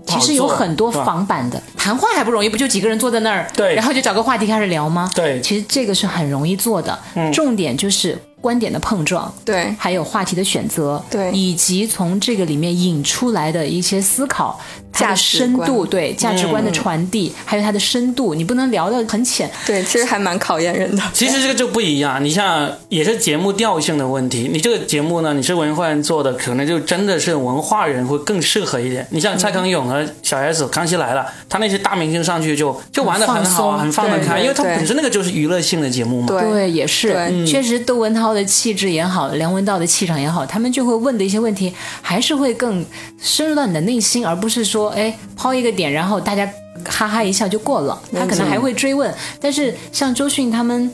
[0.06, 5.10] 其实有很多仿版的谈话还不容易，不就几个人坐在那儿，对，然后就找个话题开始聊吗？
[5.14, 6.98] 对，其实这个是很容易做的，
[7.32, 8.18] 重点就是。
[8.44, 14.60] 观点的碰撞，对，还有话题的选择，对，以及从这个里面引出来的一些思考，
[14.92, 21.02] 价值深度，对，价值观的传递，还有它的深度，你不能聊得很浅，对，其实还蛮考验人的。
[21.14, 29.06] 其实这个就不一样，你像也是节目调性的问题，你这个节目呢，你是文化人做的，可能就真的是文化人会更适合一点。
[29.08, 36.26] 你像蔡康永和小 S、康熙来了，他那些大明星上去就就玩的很好，很放得开，因为他本身那个就是娱乐性的节目嘛。
[36.28, 38.33] 对，也是，确实窦文涛。
[38.34, 42.84] 道的气质也好，梁文道的气场也好，他们就会问的一些问题，还是会更
[43.20, 46.44] 深入到你的内心，而不是说，哎，抛一个点，然后大家
[46.84, 47.96] 哈哈一笑就过了。
[48.12, 49.14] 他可能还会追问。
[49.40, 50.90] 但是像周迅他们，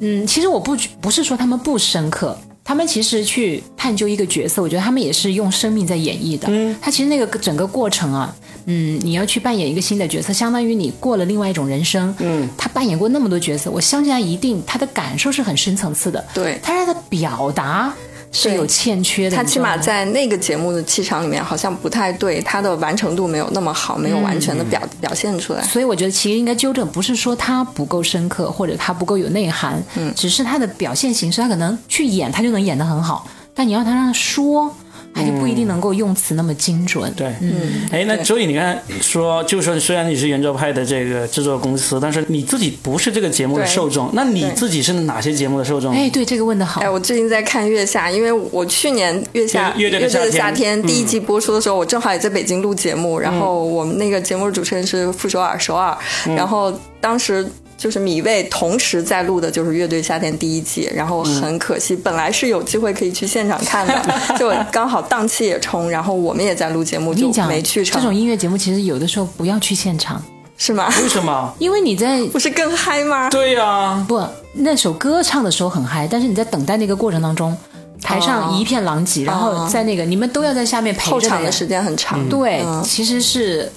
[0.00, 2.36] 嗯，其实我不不是说他们不深刻。
[2.64, 6.46] 他们其实去探究一个角色，我觉得他们也是用生命在演绎的。
[6.48, 8.32] 嗯，他其实那个整个过程啊，
[8.66, 12.14] 嗯，你要去扮演一个新的角色，相当于你过了另外一种人生。
[12.18, 16.24] 嗯，他扮演过那么多角色，我相信他一定他的感受是很深层次的。
[16.34, 17.92] 对，他让他表达。
[18.34, 25.62] 是有欠缺的，他起码在那个节目的气场里面好像不太对，他的完成度没有那么好，没有完全的表表现出来。
[25.64, 34.74] 所以我觉得其实应该纠正，不是说他不够深刻，或者他不够有内涵，嗯，只是他的表现形式，他可能去演他就能演得很好，但你要他让他说。
[35.14, 37.12] 他就不一定能够用词那么精准。
[37.14, 45.94] 对，嗯，哎，那所以你看说，就说虽然你是圆桌派的这个制作公司，但是你自己不是这个节目的受众，那你自己是哪些节目的受众？
[45.94, 46.80] 哎，对，这个问的好。
[46.80, 55.96] 哎，我最近在看《月下》，因为我去年《月下》《乐队的夏天》第一季播出的时候，我正好也在北京录节目，然后我们那个节目主持人是傅首尔，首尔，
[56.36, 57.46] 然后当时。
[57.82, 68.00] 就是米未同时在录的，就是《乐队夏天》第一季，然后很可惜，本来是有机会可以去现场看的， 就刚好档期也冲，然后我们也在录节目，就没去成。
[68.00, 70.22] 这种音乐节目其实有的时候不要去现场，
[70.56, 70.88] 是吗？
[71.02, 71.52] 为什么？
[71.58, 73.28] 因为你在 不是更嗨吗？
[73.28, 77.52] 对呀，不，那首歌唱的时候很嗨，但是你在等待那个过程当中，
[78.00, 82.28] 台上一片狼藉，然后在那个你们都要在下面陪着，后场的时间很长。
[82.28, 83.72] 对，其实是。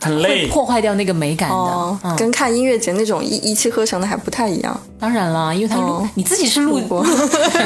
[0.00, 4.80] 很累，破坏掉那个美感的，跟看音乐节那种一一气呵成的还不太一样。
[4.98, 7.02] 当然了，因为他录，你自己是录播，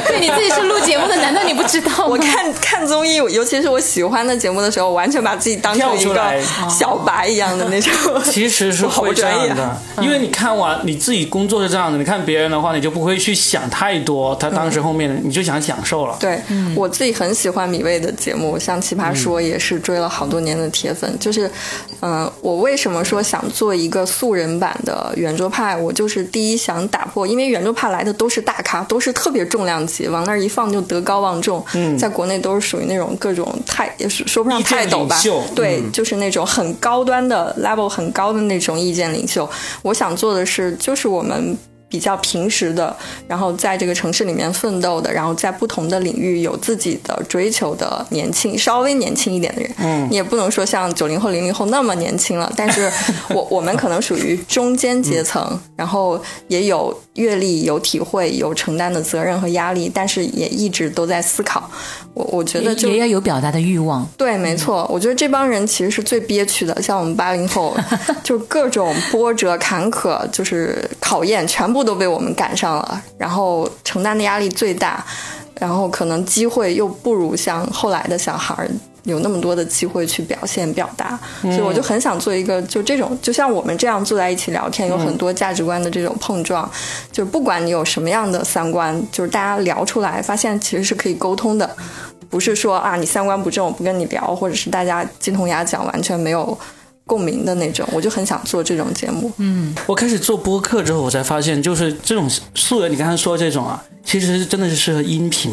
[0.07, 2.05] 对你自己是录节目的，难道你不知道吗？
[2.07, 7.91] 我看看综艺，尤其是我喜欢的节目的时候，完全把自己当成一个小白一样的那种。
[8.23, 14.33] 其实是会这样的， 因为你看完你自己工作是这样的，你看别人的话，你就不会去想太多。
[14.35, 16.15] 他当时后面你就想享受了。
[16.19, 16.39] 对，
[16.75, 21.13] 我自己很喜欢米未的节目，像《奇葩说》也是追了好多年的铁粉。
[21.19, 21.51] 就是，
[22.01, 25.75] 嗯，我为什么说想做一个素人版的圆桌派？
[25.75, 27.25] 我就是第一想打破。
[27.25, 31.63] 因为圆桌派来的都是大咖，都是特别重量级，往那儿一放就德高望重。
[31.73, 35.15] 嗯，在国内都是属于那种各种太也是说不上泰斗吧，
[35.55, 39.49] 对，就是那种很高端的 level 很高的那种意见领袖。
[39.81, 41.57] 我想做的是，就是我们。
[41.95, 42.93] 比较平时的，
[43.25, 52.91] 然后在这个城市里面奋斗的，然后在不同的领域有自己的追求的年轻，稍微年轻一点的人，嗯，你也不能说像九零后、零零后那么年轻了，但是
[53.33, 61.71] 我我们可能属于中间阶层，然后也有阅历、有体会、有承担的责任和压力，但是也一直都在思考。
[62.13, 64.05] 我我觉得就也要有表达的欲望。
[64.17, 67.73] 对，没错，我觉得这帮人其实是最憋屈的，像我们八零后，
[68.21, 71.84] 就各种波折、坎坷，就是考验，全部。
[71.85, 75.05] 都被我们赶上了，然后承担的压力最大，
[75.59, 78.67] 然后可能机会又不如像后来的小孩
[79.03, 86.67] 有那么多的机会去表现表达，所以我就很想做一个就这种，就像我们这样坐在一起聊天，有很多价值观的这种碰撞，
[87.11, 91.69] 就是不管你有什么样的三观，就是大家聊出来，发现其实是可以沟通的，
[92.29, 96.57] 不是说啊你三观不正我不跟你聊，或者是大家鸡同鸭讲，完全没有。
[97.05, 99.31] 共鸣的那种，我就很想做这种节目。
[99.37, 105.51] 嗯，我开始做播客之后，我才发现，就是这种素人，你刚才说这种啊，其实真的是适合音频。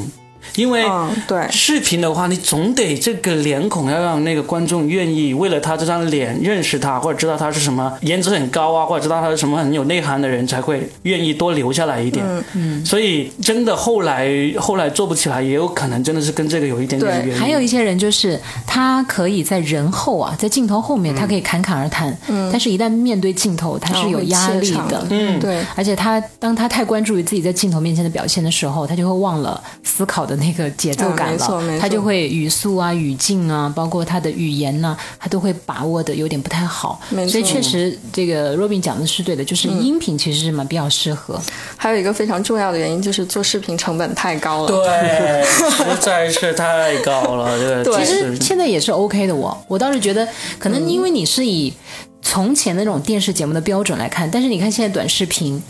[0.56, 0.84] 因为
[1.26, 12.22] 对视频的话，你总得这个脸孔要让那个观众愿意为了他这张脸认识他，或者知道他是什么颜值很高啊，或者知道他是什么很有内涵的人，才会愿意多留下来一点。
[12.26, 12.84] 嗯嗯。
[12.84, 17.40] 所以真的后来后来做不起来，也有可能真的是跟这个有一点点原因。
[17.40, 25.06] 还有一些人就是他可以在人后啊，在镜头后面他可以侃侃而谈，嗯，但是一旦面对镜头，他是有压力的。
[25.08, 25.64] 嗯，对。
[25.74, 30.36] 而且他当他太关注于自己在镜头面前的表现的时候，他就会忘了思考的。
[30.42, 37.00] 那个节奏感了，他就会语速啊、语境啊，包括他的语言呢，他都会把握的有点不太好。
[37.28, 41.40] 所以确实，这个 Robin 讲的是对的，就是音频其实是蛮比较适合。
[41.76, 47.58] 还有一个非常重要的原因就是做视频成本太高了，对，实在是太高了。
[47.58, 50.26] 这个其实现在也是 OK 的，我我倒是觉得，
[50.58, 51.72] 可能因为你是以
[52.20, 55.62] 从前的那种电视节目的标准来看，但是你看现在短视频。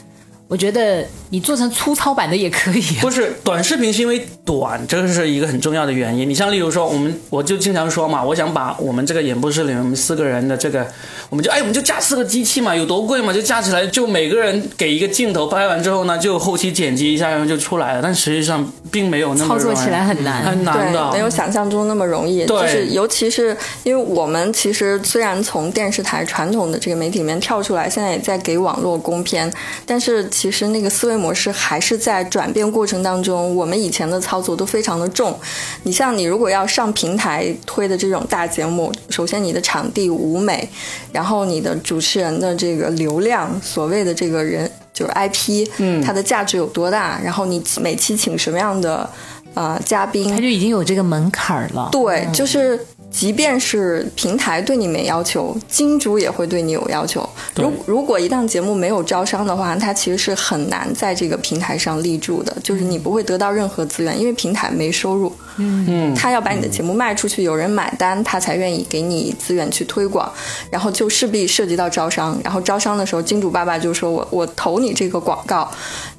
[0.52, 2.82] 我觉得你做成粗糙版的也可以。
[3.00, 6.28] 不是短视频是因为短，这个是一个很重要的原因。
[6.28, 10.86] 你像例如说，我们我就经常说嘛，我想把我们这个演播室里面我们四个人的这个，
[11.30, 18.00] 我们就哎，我们就架四个机器嘛，有多贵嘛，就架起来，就每个人给一个镜头，拍完之后呢，就后期剪辑一下，然后就出来了。
[18.02, 22.44] 但实际上并没有那么操作起来很难，很难的，没有想象中那么容易。
[22.44, 29.50] 就是尤其是因为我们其实虽然从电视台传统的这个媒体里面跳出来，现在也在给网络供片，
[29.86, 30.28] 但是。
[30.42, 33.54] 其实那个思维模式还是在转变过程当中。
[33.54, 35.38] 我们以前的操作都非常的重。
[35.84, 40.68] 你像你如果要上平台推的这种大节目，首先你的场地舞美，
[41.12, 47.20] 然后你的主持人的这个流量，所谓的这个人就是 IP，嗯，它的价值有多大？
[47.22, 49.08] 然后你每期请什么样的
[49.54, 51.88] 呃嘉宾，它就已经有这个门槛了。
[51.92, 52.84] 对，就是。
[53.12, 57.28] 即便是平台对你没要求，金主也会对你有要求。
[57.54, 65.30] 如如果一档节目没有招商的话，它其实是很难在这个平台上立住的，就是你不会得到任何资源，因为平台没收入。
[65.58, 70.32] 嗯嗯，他要把你的节目卖出去，有人买单，他才愿意给你资源去推广，
[70.70, 72.40] 然后就势必涉及到招商。
[72.42, 75.70] 然后招商的时候，金主爸爸就说我我投你这个广告，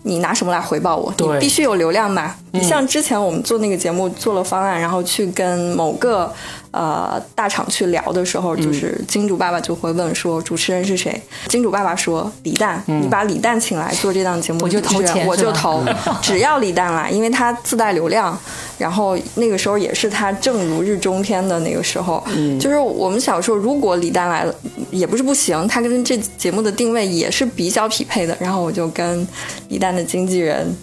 [0.03, 1.11] 你拿什么来回报我？
[1.17, 2.35] 你必须有流量嘛。
[2.53, 6.33] 你像之前我们做那个节目做了方案，然后去跟某个。
[6.73, 11.21] 呃，大厂去聊的时候，就是金主爸爸就会问说主持人是谁？
[11.47, 15.83] 金主爸爸说李诞，你把李诞请来做这档节目，我就投钱，我就投，
[16.19, 18.35] 只要李诞来，因为他自带流量。
[18.79, 22.23] 然后那个时候也是他正如日中天的那个时候，
[22.59, 24.55] 就是我们想说，如果李诞来了，
[24.89, 28.35] 也不是不行，他跟这节目的定位也是比较匹配的。
[28.39, 29.27] 然后我就跟
[29.69, 30.75] 李诞的经纪人。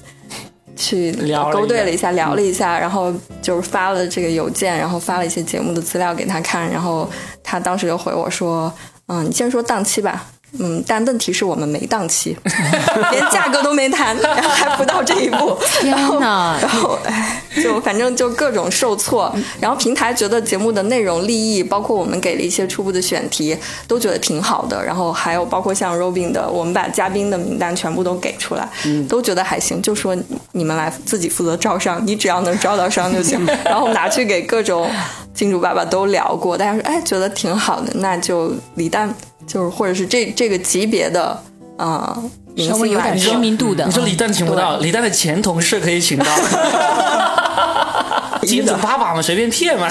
[0.81, 1.13] 去
[1.53, 3.13] 勾兑了一下，聊了一下，然后
[3.43, 7.09] 就是发了这个邮件，然后发了一些节目的资料给他看，然后
[7.45, 8.73] 他当时就回我说
[9.09, 10.27] ：“嗯，你先说档期吧。”
[10.59, 12.37] 嗯，但问题是我们没档期，
[13.13, 15.57] 连价格都没谈，然 后还不到这一步。
[15.81, 16.59] 天哪！
[16.61, 19.33] 然后哎，就反正就各种受挫。
[19.61, 24.85] 然后平台觉得节目的内容、利益，包括我们给了一些初步的选题，都觉得挺好的。
[24.85, 28.69] 然后还有包括像 Robin 的，我们把嘉宾的名单全部都给出来，
[29.09, 29.81] 都觉得还行。
[29.81, 30.17] 就说
[30.53, 33.45] 你们来自己负责招商，你只要能招到商就行。
[33.65, 34.91] 然后拿去给各种
[35.33, 39.15] 金主爸爸都聊过，大家说哎，觉得挺好的，那就李诞。
[39.53, 41.43] 就是，或者是这这个级别的
[41.77, 42.17] 啊，
[42.57, 43.85] 稍微有点知名度的。
[43.85, 46.27] 你说李诞请不到，李诞的前同事可以请到。
[48.47, 49.89] 金主爸爸嘛，随便骗嘛。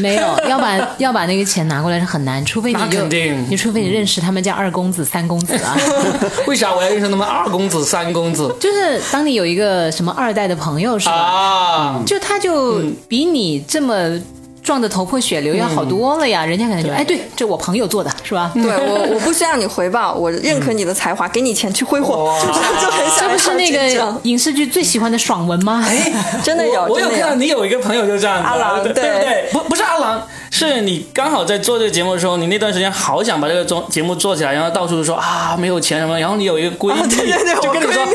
[0.00, 5.76] 没有，要把要把那个钱拿过来是很难，除非你肯定，你除非你认识他们家二公子、三公子啊。
[6.46, 8.54] 为啥我要认识他们二公子、三公子？
[8.60, 11.14] 就是当你有一个什么二代的朋友是吧？
[11.14, 14.20] 啊，就他就比你这么。
[14.62, 18.50] 撞得头破血流要好多了呀，人家可能就哎，对，这我朋友做的是吧？
[18.54, 22.32] 对我，我不需要你回报，我认可你的才华，给你钱去挥霍，
[22.80, 25.84] 就很这不是那个影视剧最喜欢的爽文吗？
[25.86, 26.12] 哎，
[26.44, 29.48] 真的有，我有看到你有一个朋友就这样，阿郎，对对对？
[29.52, 30.22] 不不是阿郎。
[30.54, 37.08] 是你刚好在做这个节目的时候，你那段时间好想把这个做节目做起来，然后到处都说啊没有钱什么，然后你有一个闺蜜
[37.62, 38.06] 就跟你说，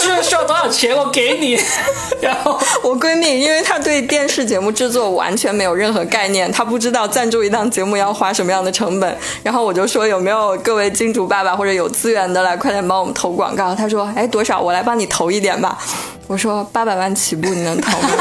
[0.00, 1.56] 这需要多少钱我给你。
[2.20, 13.72] 然后 我闺蜜因为她对电视节目制作完全没有任何概念，她不知道赞助一档节目要花什么样的成本，然后我就说有没有各位金主爸爸或者有资源的来快点帮我们投广告。
[13.74, 15.78] 她说哎多少我来帮你投一点吧。
[16.26, 18.08] 我说八百万起步你能投吗？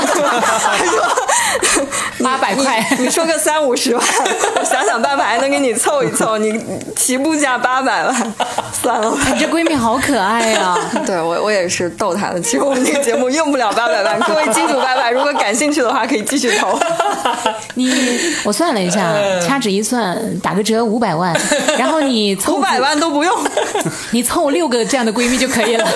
[2.24, 3.56] 八百块，你说个三。
[3.66, 4.04] 五十万，
[4.60, 6.38] 我想想办法还能给你凑一凑。
[6.38, 6.62] 你
[6.96, 8.34] 起步价八百万，
[8.80, 9.18] 算了吧。
[9.34, 10.78] 你这闺蜜好可爱呀！
[11.06, 12.40] 对我，我也是逗她的。
[12.40, 14.20] 其实我们这个节目用不了八百万。
[14.28, 16.78] 各位金主爸爸，如果感兴趣的话，可以继续投。
[17.74, 21.36] 你，我算了一下，掐指一算，打个折五百万，
[21.80, 23.36] 然后你五百万都不用，
[24.12, 25.88] 你凑六个这样的闺蜜就可以了，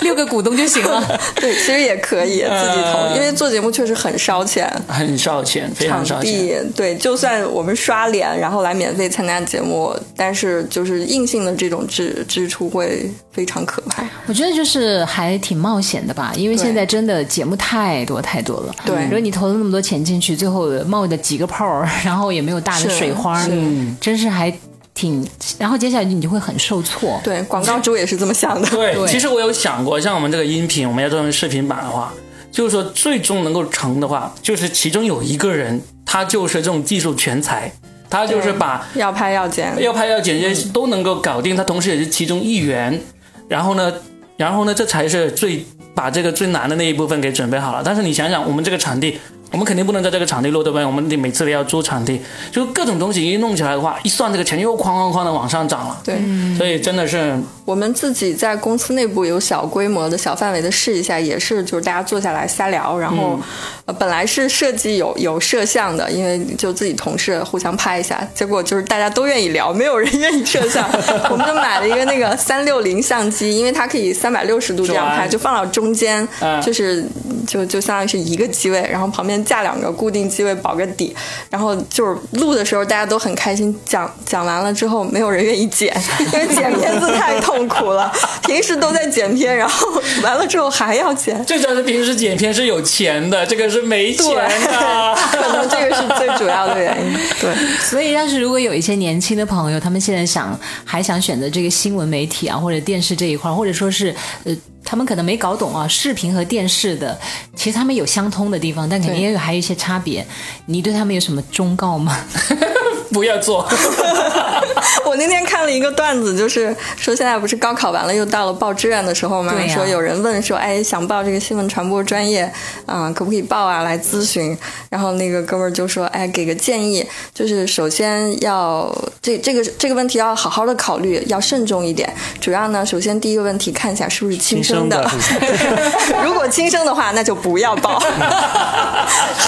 [0.00, 1.02] 六个股东就行了。
[1.36, 5.96] 对，其实也可以自己投，因为做节目确实很烧钱，很烧钱，非常。
[6.06, 14.04] 场地对，就算我们刷脸，然后来免费参加节目，但是就是硬性的这种支支出会非常可怕。
[14.26, 18.74] 我觉得就是还挺冒险的吧，因为现在真的节目太多太多了。
[18.84, 24.52] 对，如果你投了那么多钱进去，最后冒的几个泡， 然后也没有大的水花，嗯，真是还
[24.96, 25.24] 挺。
[25.60, 27.20] 然后接下来你就会很受挫。
[27.22, 28.68] 对，广告主也是这么想的。
[28.70, 32.12] 对，其实我有想过，像我们这个音频，我们要做成视频版的话。
[32.50, 37.70] 就是说，最终能够成的话，就是其中有一个人，他就是这种技术全才，
[38.08, 42.98] 他就是把要拍要剪、要拍要剪这些都能够搞定，他同时也是其中一员。
[43.46, 43.92] 然后呢，
[44.38, 47.82] 然后呢，这才是最把这个最难的那一部分给准备好了。
[47.84, 49.18] 但是你想想，我们这个场地。
[49.56, 50.84] 我们肯定不能在这个场地录，对不对？
[50.84, 52.20] 我们得每次都要租场地，
[52.52, 55.98] 就各种东西一弄起来的话，一算这个钱又哐哐哐的往上涨了。
[56.04, 56.18] 对，
[56.58, 57.34] 所以真的是
[57.64, 63.40] 我们自己在公司内部有小规模的小范围的试一下，也是就是大家坐下来瞎聊，然后
[63.86, 70.86] 呃本来是设计有有摄像的，因为就自己同事互相拍一下，结果就是大家都愿意聊，没有人愿意摄像，
[71.32, 76.28] 我们就买了一个那个三六零相机，因为它可以三百六十度这样拍，就放到中间，
[76.62, 77.02] 就是
[77.46, 81.14] 就就相当于是一个机位，然后旁边架两个固定机位保个底，
[81.48, 85.96] 然后就是录的时候大家都很开心，讲讲完了之后没有人愿意剪，
[86.32, 88.12] 因为剪片子太痛苦了，
[88.44, 89.88] 平时都在剪片，然后
[90.22, 91.42] 完了之后还要剪。
[91.44, 97.18] 最主要是平时剪片是有钱的，这个是没钱的， 可能这个是最主要的原因。
[97.40, 104.56] 对，所以要是如果有一些年轻的朋友，他们现在想还想选择这个新闻媒体啊，或者电视这一块，或者说是呃。
[104.86, 107.18] 他们可能没搞懂啊，视频和电视的，
[107.54, 110.24] 其实他们有相通的地方，但肯定也有还有一些差别。
[110.64, 112.16] 你对他们有什么忠告吗？
[113.12, 113.66] 不要做。
[115.04, 119.52] 我那天看了一个段子，就是说现在不是高考完了，又到了报志愿的时候嘛。
[119.68, 122.50] 说有人问说，哎，想报这个新闻传播专业，
[122.86, 123.82] 啊，可不可以报啊？
[123.82, 124.56] 来咨询。
[124.90, 127.04] 然后那个哥们儿就说，哎，给个建议，
[127.34, 132.12] 就是首先要这这个这个问题要好好的考虑，要慎重一点。
[132.40, 135.08] 主要呢，首先第一个问题，看一下是不是亲生的。
[136.22, 138.02] 如果亲生的话，那就不要报。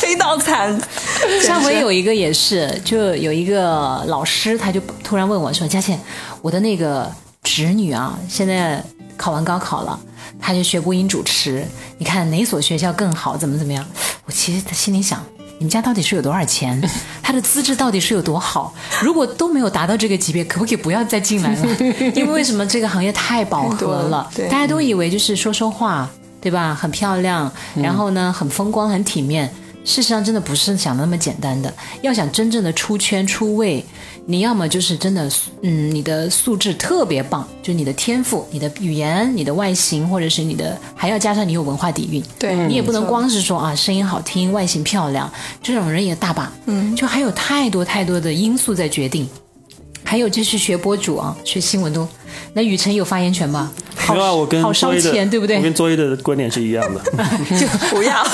[0.00, 0.78] 黑到惨。
[1.42, 5.98] 上回有一个也是，就有一个老师，他就突然问我说：“佳倩，
[6.42, 7.10] 我的那个
[7.42, 8.82] 侄女啊，现在
[9.16, 9.98] 考完高考了，
[10.40, 11.64] 她就学播音主持，
[11.98, 13.36] 你看哪所学校更好？
[13.36, 13.84] 怎么怎么样？”
[14.26, 15.22] 我其实心里想，
[15.58, 16.80] 你们家到底是有多少钱？
[17.22, 18.74] 他的资质到底是有多好？
[19.02, 21.76] 如果都没有达到这个级别，可不可以不要再进来了？
[22.14, 24.30] 因为为什么这个行业太饱和了？
[24.50, 26.08] 大家都以为就是说说话，
[26.40, 26.74] 对吧？
[26.74, 29.52] 很漂亮，然后呢，很风光，很体面。
[29.88, 31.72] 事实上，真的不是想的那么简单的。
[32.02, 33.82] 要想真正的出圈出位，
[34.26, 35.26] 你要么就是真的，
[35.62, 42.22] 嗯，你的素质特别棒，就你的天赋、你的语言、你的外形，或者是你的，还要加上你有文化底蕴。
[42.38, 45.32] 对你也不能光是说啊，声音好听、外形漂亮，
[45.62, 46.52] 这种人也大把。
[46.66, 49.26] 嗯，就还有太多太多的因素在决定。
[50.04, 52.06] 还有就是学博主啊，学新闻都，
[52.54, 53.70] 那雨辰有发言权吧？
[54.14, 55.56] 没有啊，我跟好烧钱，对不对？
[55.56, 57.00] 我跟作业的观点是一样的，
[57.58, 58.24] 就不要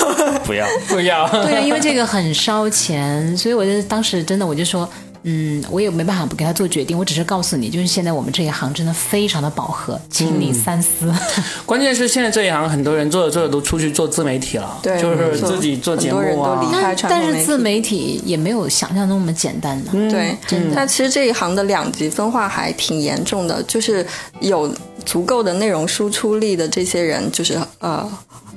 [0.43, 1.27] 不要 不要。
[1.43, 4.89] 对啊，因为这个很烧钱，所以我就当时真的我就说。
[5.27, 11.11] 嗯，我也没办法不给他做决定，我只是告诉你，就是现在我们这一行真的非常的饱和，请你三思。
[11.65, 16.61] 关键是现在这一行很多人做着做着都出去做自媒体了，对，就是自己做节目啊。
[17.09, 20.75] 但是自媒体也没有想象中那么简单的，对，真的。
[20.75, 24.05] 但其实这一行的两极分化还挺严重的，就是
[24.41, 24.71] 有
[25.07, 28.07] 足够的内容输出力的这些人，就是呃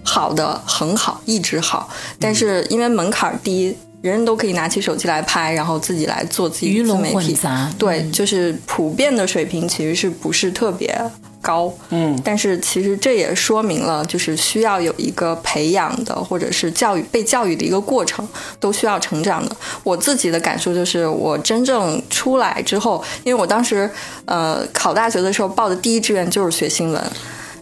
[0.02, 1.88] 好的很好，一直好，
[2.20, 3.74] 但是因为门槛低。
[4.08, 7.38] 人人都可以拿起手机来拍，然后自己来做自己自媒体。
[7.78, 10.98] 对，就是普遍的水平其实是不是特别
[11.40, 11.72] 高？
[11.90, 18.26] 嗯，但是其实这也说明了，就是需要有一个培养的，或者是教育被教育的一个过程，
[18.58, 19.56] 都需要成长的。
[19.84, 23.88] 我自己的感受就是，我真正出来之后，因为我当时
[24.24, 27.02] 呃考大学的时候报的第一志愿就是学新闻。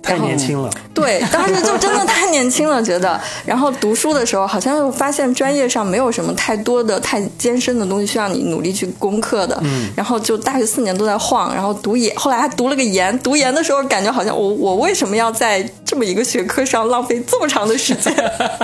[0.06, 3.20] 太年轻了，对，当时就真的太年轻了，觉得。
[3.44, 9.58] 然后读书的时候，好像又发现专业上没有什么太多的、太艰深的东西需要你努力去攻克的。
[9.64, 9.90] 嗯。
[9.96, 13.18] 然后就大学四年都在晃，然后读研，后来还读了个研。
[13.18, 18.14] 读研的时候，感觉好像我我为什么要在这么一个学科上浪费这么长的时间？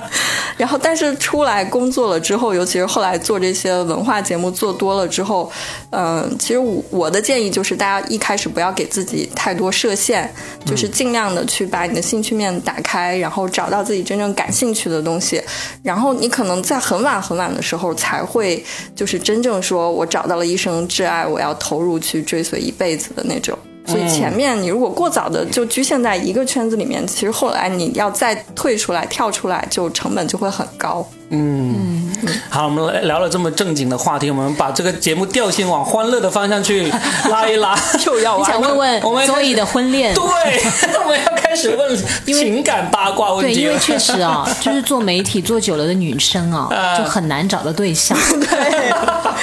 [0.57, 5.51] 然后，但是出来工作了之后，尤其是后来做这些文化节目做多了之后，
[5.91, 10.31] 嗯，其实我我的建议就是，大家一开始不要给自己太多设限，
[10.65, 11.32] 就是尽量。
[11.35, 15.43] 的去把你的兴趣面打开，然后找到自己真正感兴趣的东西，
[15.83, 18.65] 然后你可能在很晚很晚的时候才会，
[18.95, 23.59] 就是真正说我找到了一生挚爱，我要投入去追随一辈子的那种。
[23.85, 31.05] 所以前面你如果过早的就局限在一个圈子里面，其实后来你要再退出来、跳出来，就成本就会很高。
[31.35, 32.13] 嗯，
[32.51, 36.93] 好，我们聊了这么正经的话题，我们把这个节目调性往欢乐的方向去
[37.31, 37.75] 拉一拉。
[38.05, 40.23] 又要想问问我们周易的婚恋，对，
[41.03, 43.55] 我们要开始问情感八卦问题。
[43.55, 46.69] 对，因为确实啊，就是做媒体做久了的女生啊，
[46.99, 48.15] 就很难找到对象。
[48.39, 48.93] 对，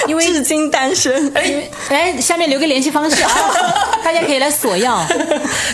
[0.06, 1.32] 因为至今单身。
[1.34, 3.32] 哎哎，下面留个联系方式啊，
[4.04, 5.04] 大家可以来索要。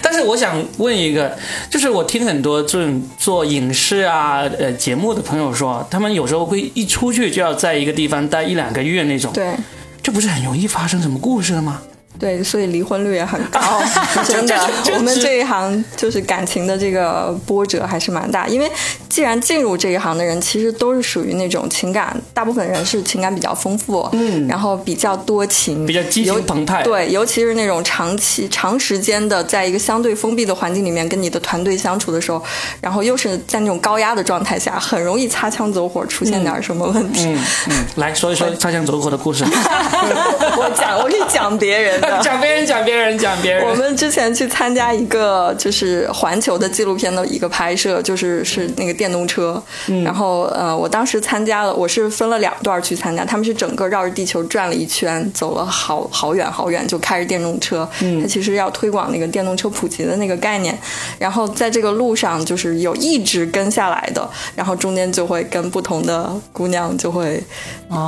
[0.01, 1.37] 但是我想问一个，
[1.69, 6.06] 就是我听很多这种做影视啊呃节目的朋友说，他们。
[6.13, 9.55] 有时候会一出去就要在一个地方待一两个月那种，对，
[10.03, 11.83] 这不是很容易发生什么故事的吗？
[12.19, 13.61] 对，所以离婚率也很高，
[14.27, 14.57] 真的。
[14.95, 18.71] 我们这一行就是感情的这个波折还是蛮大，因为
[19.09, 26.83] 既然进入这一行的人，其实都是属于那种情感，大部分人是情感比较丰富，嗯，然后比较多情，比较激情澎湃。
[26.83, 32.43] 对，尤其是那种长期、长时间的在一个相对封闭的环境里面跟你的团队相处的时候，
[32.81, 37.27] 然后又是在那种高压的状态下，很容易擦枪走火，出现点什么问题。
[37.27, 37.39] 嗯
[37.69, 39.45] 嗯，来说一说擦枪走火的故事。
[40.59, 42.01] 我讲，我可以讲别人。
[42.09, 42.21] 的。
[42.25, 43.65] 讲别人，讲别人，讲别人。
[43.65, 49.63] 我们之前去参加一个就是环球的纪录片的一个拍摄，就是是那个电动车。
[49.89, 57.89] 嗯、然后呃，我当时参加了，我是分了两段去参加，他们是整个绕着地球转了一圈，走了好好远好远，就开着电动车。
[58.01, 60.77] 嗯，它其实要推广那个电动车普及的那个概念。
[61.19, 67.43] 然后在这个路上，就是有一直跟下来的，然后中间就会跟不同的姑娘就会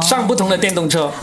[0.03, 1.11] 上不同的电动车。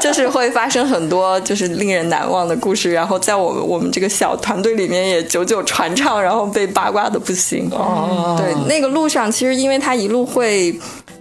[0.00, 7.68] 就是会发生很多就是令人难忘的故事，然后在我们我们这个小团队里面也久久传唱，然后被八卦的不行。
[7.72, 10.72] 哦，对，那个路上其实因为他一路会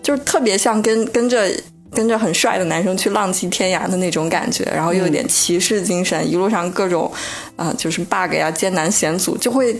[0.03, 1.49] 就是特别像跟跟着
[1.91, 7.11] 跟着很帅的男生去浪迹天涯的那种感觉，然后又有点骑士精神，一路上各种
[7.55, 9.75] 啊、呃就是 bug 呀、艰难险阻，就会。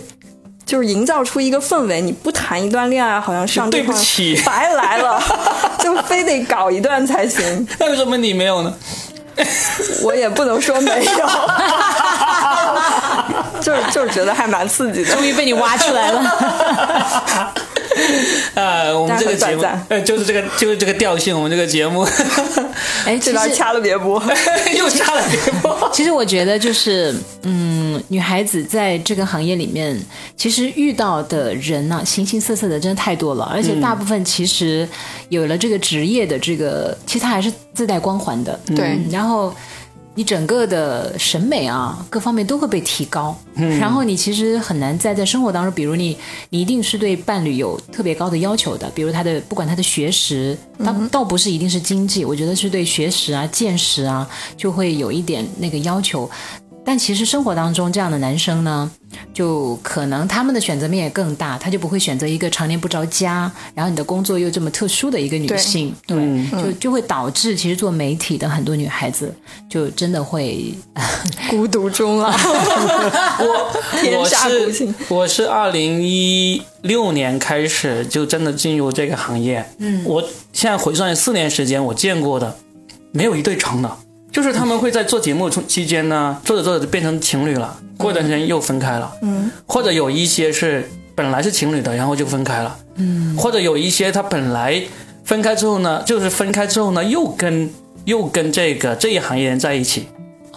[0.68, 5.18] 就是营造出一个氛围，你不谈一段恋爱，好像上对不起 白来了，
[5.78, 7.42] 就非得搞一段才行。
[7.80, 8.74] 那为什么你没有呢？
[10.02, 11.26] 我也不能说没有，
[13.62, 15.12] 就是就是觉得还蛮刺激的。
[15.12, 17.54] 终于被你挖出来了。
[18.54, 22.02] 呃，我们这个节目呃，就是这个，就是这个调性，我们这个节目
[23.04, 24.22] 哎，这其实段掐了别播。
[24.76, 25.90] 又掐了别播。
[25.92, 30.00] 其实我觉得就是，嗯，女孩子在这个行业里面，
[30.36, 34.88] 其实遇到的人呐、形形色色的真的太多了，而且大部分其实
[35.28, 38.58] 有了这个职业的这个，其实它还是自带光环的。
[38.66, 39.52] 对嗯然后
[40.18, 43.38] 你整个的审美啊，各方面都会被提高。
[43.54, 46.16] 嗯，然后你其实很难再在生活当中，比如你，
[46.50, 56.28] 你一定是对伴侣有特别高的要求的，比如他的不管他的学识，他倒不是一定是经济，我觉得是对学识啊、见识啊，就会有一点那个要求。
[56.88, 58.90] 但其实生活当中这样的男生呢，
[59.34, 66.16] 就可能他们的选择面也更大，他就不会选择一个常年不着家，然后你的工作又这么特殊的一个女性，对，
[66.50, 69.34] 就就会导致其实做媒体的很多女孩子
[69.68, 70.74] 就真的会
[71.50, 72.30] 孤独终老，
[73.38, 73.70] 我
[74.16, 74.88] 我是。
[75.08, 79.62] 我是二零一六年开始就真的进入这个行业。
[79.76, 80.22] 嗯，我
[80.54, 82.56] 现在回算四年时间，我见过的
[83.12, 83.94] 没有一对成的，
[84.38, 89.12] 就是他们会在做节目中期间呢，做着做着就变成情侣了，过一段时间又分开了。
[89.20, 92.78] 嗯，或者有一些是本来是情侣的，然后就分开了。
[92.94, 94.80] 嗯，或者有一些他本来
[95.24, 97.68] 分开之后呢，就是分开之后呢，又跟
[98.04, 100.06] 又跟这个这一行业人在一起。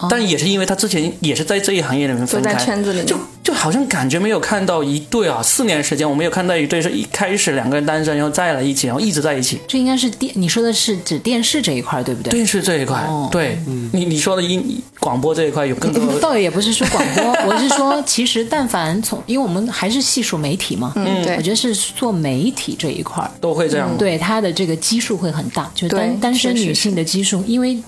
[0.08, 3.16] 但也是因为他之前也是在这一行业里面分开，圈子里就
[3.62, 9.60] 好像感觉没有看到一对啊，四年时间我没有看到一对是一开始两个人单身，然后在了一起，然后一直在一起。
[9.68, 12.32] 这应该是电，你说的是指电视这一块对不对？
[12.32, 13.28] 电视这一块，哦。
[13.30, 13.56] 对，
[13.92, 21.36] 你你说的音广播这一块有更多倒也不是说广播， 我是说，其实但凡从，因为我们还是细数媒体嘛，嗯，对。
[21.36, 23.96] 我觉得是做媒体这一块儿，都会这样。
[23.96, 27.80] 对它的这个基数会很大，就是单单身女性的基数，因为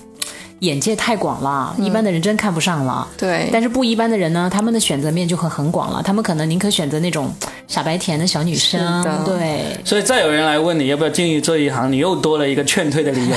[0.65, 3.07] 眼界太广了，一般的人真看不上了。
[3.17, 7.33] 对但是不一般的人呢，他们的选择面就很很广了，他们可能宁可选择那种
[7.69, 9.65] 傻白甜的小女生，对。
[9.85, 13.37] 所以再有人来问你要不要进入这一行，你又多了一个劝退的理由，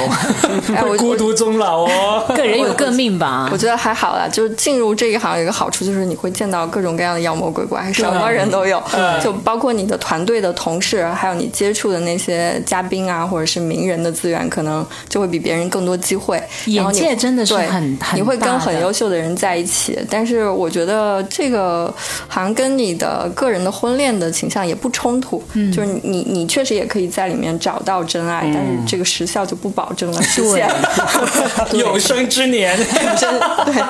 [0.97, 2.23] 孤独终老哦。
[2.35, 16.41] 个人有各命吧我，觉得还好啦，就是进入这一行有一个好处，就是你会见到各种各样的妖魔鬼怪，什么人都有，嗯就包括你的团队的同事，还有你接触的那些嘉宾啊，或者是名人的资源，可能就会比别人更多机会。
[16.65, 21.93] 眼界真的是很很你会跟很优秀的人在一起，但是我觉得这个
[22.27, 30.69] 好像跟你的个人的婚恋的倾向也不冲突，嗯就是你你确实也可以在里面找到真爱，但是这个时效就不保证了实现。
[31.73, 32.77] 有生之年，
[33.17, 33.83] 真对，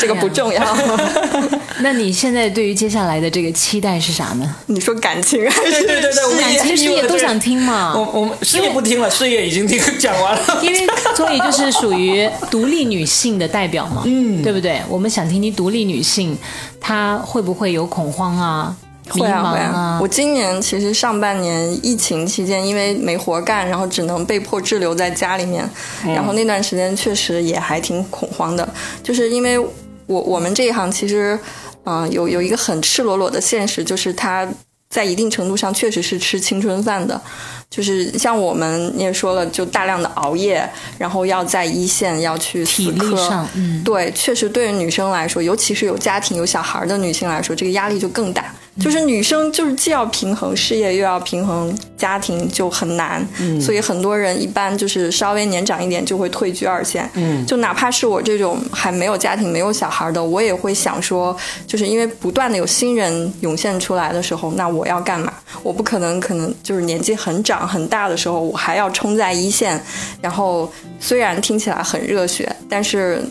[0.00, 0.76] 这个不重要。
[1.80, 4.56] 那你现在对于接下来的这个期待是啥呢？
[4.66, 7.92] 你说感情还是对对对对，我们感情事业都想听嘛。
[7.94, 10.58] 我我们事业不听了，事业已经听讲完了。
[10.62, 12.05] 因为所以就是属于
[12.50, 14.80] 独立女性的代表嘛，嗯，对不对？
[14.88, 16.36] 我们想听听独立女性，
[16.80, 18.76] 她会不会有恐慌啊、
[19.14, 19.98] 迷会啊茫会啊！
[20.02, 25.68] 我今年其实上半年疫情期间，因为没活干，然后只能被迫滞留在家里面，
[26.04, 28.68] 然后那段时间确实也还挺恐慌的，
[29.02, 31.38] 就是因为我我们这一行其实，
[31.84, 34.46] 嗯、有有一个很赤裸裸的现实，就是它
[34.88, 37.20] 在一定程度上确实是吃青春饭的，
[37.68, 48.54] 就是像我们你也说了，就大量的熬夜，然后要在一线要去体力死磕上，嗯，对，确实对于女生来说，尤其是有家庭有小孩的女性来说，这个压力就更大。
[48.78, 53.26] 就是女生就是既要平衡事业，又要平衡家庭，就很难。
[53.58, 57.08] 所以很多人一般就是稍微年长一点就会退居二线。
[57.14, 61.34] 嗯，就哪怕是我这种还没有家庭、没有小孩的，我也会想说，
[61.66, 65.32] 就是因为不断的有新人涌现出来的时候，那我要干嘛？
[65.62, 69.80] 我不可能可能就是年纪很长很大的时候，我还要冲在一线。
[70.20, 73.22] 然后虽然听起来很热血，但是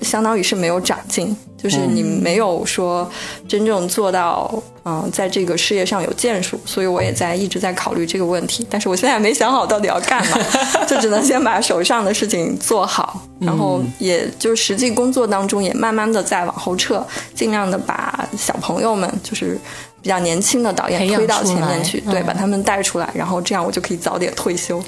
[0.00, 3.10] 相当于是没有长进，就是你没有说
[3.46, 4.50] 真正做到，
[4.84, 6.58] 嗯，在这个事业上有建树。
[6.64, 10.38] 所以我也在一直在考虑这个问题，但是我现在没想好到底要干嘛，
[10.86, 17.04] 就只能先把手上的事情做好，然后也就实际工作当中也慢慢的在往后撤，
[17.34, 19.58] 尽量的把小朋友们就是。
[20.00, 24.82] 比较年轻的导演推到前面去，对，把他们带出来，然后这样我就可以早点退休。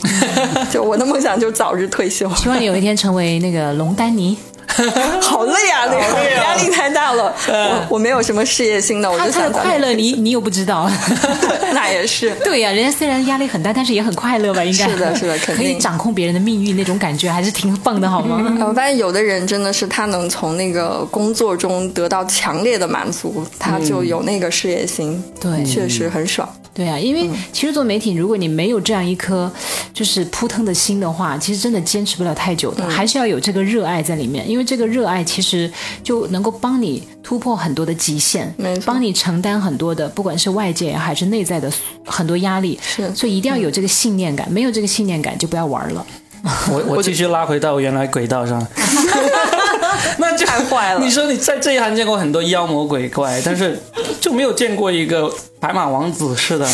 [0.70, 2.28] 就 我的梦想就是早日退休。
[2.36, 4.36] 希望你有一天成为那个龙丹尼。
[5.20, 7.34] 好累啊，那个压力太大了。
[7.48, 9.92] 我我没有什么事业心的，我就想快乐。
[9.92, 10.90] 你你又不知道，
[11.74, 12.30] 那也是。
[12.44, 14.62] 对呀，人家虽然压力很大，但是也很快乐吧？
[14.64, 18.40] 应该是的，是的，肯定可以掌控别人的命运，那种感觉还是挺棒的，好吗？
[18.66, 26.48] 我发现有的人真的是他能从那个工作中得到强烈的满足，他就有那个事业心，对，确实很爽。
[26.72, 29.50] 对啊，因为其实做媒体，如果你没有这样一颗
[29.92, 34.48] 就是扑腾的心的话，其实真的坚持不了太久的，还是要有这个热爱在里面。
[34.48, 35.70] 因为这个热爱其实
[36.02, 38.54] 就能够帮你突破很多的极限，
[38.86, 41.70] 帮你承担很多的，不管是外界还是内在的
[42.06, 42.78] 很多压力。
[42.80, 46.06] 是，所以一定要有这个信念感，没有这个信念感就不要玩了。
[46.70, 48.66] 我我继续拉回到原来轨道上。
[50.18, 51.00] 那就太坏了。
[51.00, 53.78] 你说你在这一行见过很多妖魔鬼怪，但是
[54.20, 56.68] 就没有见过一个白马王子似的，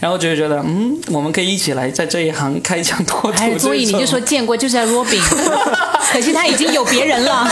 [0.00, 3.58] 然后就觉得嗯，我们可以一起来在这一行开疆拓土。
[3.58, 5.20] 所以你就说见过就是在 Robin，
[6.12, 7.48] 可惜他已经有别人了，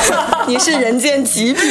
[0.47, 1.63] 你是人间极品。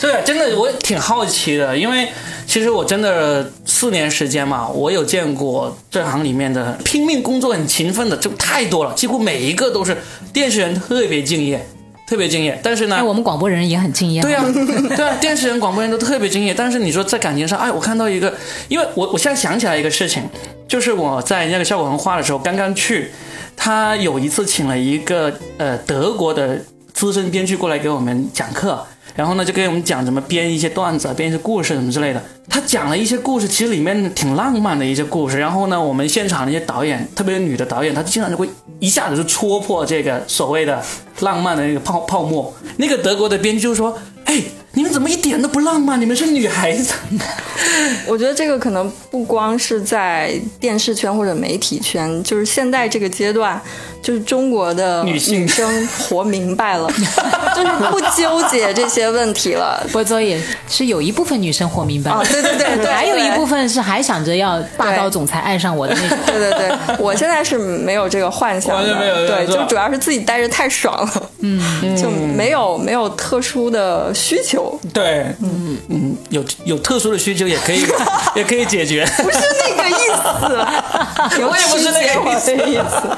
[0.00, 2.08] 对，真的我挺好奇的，因为
[2.48, 9.94] 其实我真的四年时间嘛，我有见过这行里面的拼命工作、很勤奋的就太多了，几乎每一个都是
[10.32, 11.62] 电视人，特别敬业，
[12.08, 12.58] 特别敬业。
[12.62, 14.22] 但是呢，我们广播人也很敬业。
[14.22, 14.42] 对啊，
[14.96, 16.54] 对啊，电视人、广播人都特别敬业。
[16.54, 18.32] 但是你说在感情上，哎，我看到一个，
[18.68, 20.22] 因为我我现在想起来一个事情，
[20.66, 23.10] 就是我在那个效果文化的时候刚刚去，
[23.54, 26.58] 他有一次请了一个呃德国的
[26.94, 28.86] 资深编剧过来给我们讲课。
[29.18, 32.22] 然后呢，就给我们讲怎么编一些段子、编一些故事什么之类的。
[32.48, 35.36] 他讲了一些故事，其实里面挺浪漫的一些故事。
[35.38, 38.48] 然后呢，我们现场那些导演，特别是女的导演，她经常就会
[38.78, 40.80] 一下子就戳破这个所谓的
[41.18, 42.54] 浪漫的那个泡泡沫。
[42.76, 44.40] 那个德国的编剧就说：“哎。”
[44.72, 46.00] 你们怎么一点都不浪漫？
[46.00, 46.94] 你们是女孩子。
[48.06, 53.60] 我觉得这个可能不光是在电视圈或者媒体圈，就是现在这个阶段，
[54.00, 56.88] 就是中国的女女生活明白了，
[57.56, 59.84] 就是不纠结这些问题了。
[59.92, 66.18] 我所以是有一部分女生活明白了，对对对对，还有一部分是还想着要霸道总裁爱上我的那种。
[66.26, 74.57] 对对对，我现在是没有这个幻想的，对，就主要是自己待着太爽了，嗯，就没有没有特殊的需求。
[74.92, 77.84] 对，嗯嗯，有有特殊的需求也可以，
[78.34, 79.04] 也可以解决。
[79.16, 83.08] 不是那个意思， 我也不是那个意思。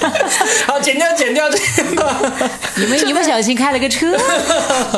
[0.66, 1.58] 好，剪掉，剪掉这
[1.94, 2.14] 个。
[2.76, 4.16] 你们一不小心开了个车？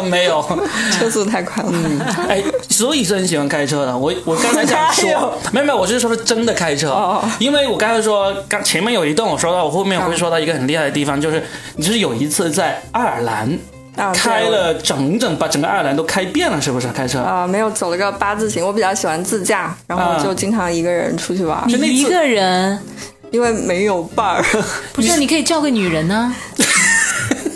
[0.04, 0.44] 没有，
[0.92, 1.70] 车速太快了。
[1.72, 3.96] 嗯，哎，所以是很喜欢开车的。
[3.96, 6.90] 我我刚才想说，没有没有，我是说的真的开车。
[6.90, 11.42] 哦因为我刚才说，刚前面有一段我说到，我后面会说到一个很厉害的地方，就是
[11.76, 13.58] 你是有一次在爱尔兰。
[14.14, 16.88] 开了整整把整个爱尔兰都开遍了，是不是？
[16.88, 18.64] 开车啊，没有走了个八字形。
[18.64, 21.62] 我比较喜欢自驾，然后就经常一个人出去玩。
[21.68, 22.78] 你一个人，
[23.30, 24.44] 因为没有伴儿。
[24.92, 26.34] 不是，你可以叫个女人呢。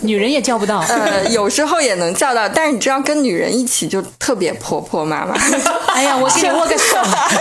[0.07, 5.35] 女人也叫不到，呃，有时候也能叫到，但是你知道，跟女人一起就特别婆婆妈妈。
[5.93, 6.97] 哎呀，我跟你握个手，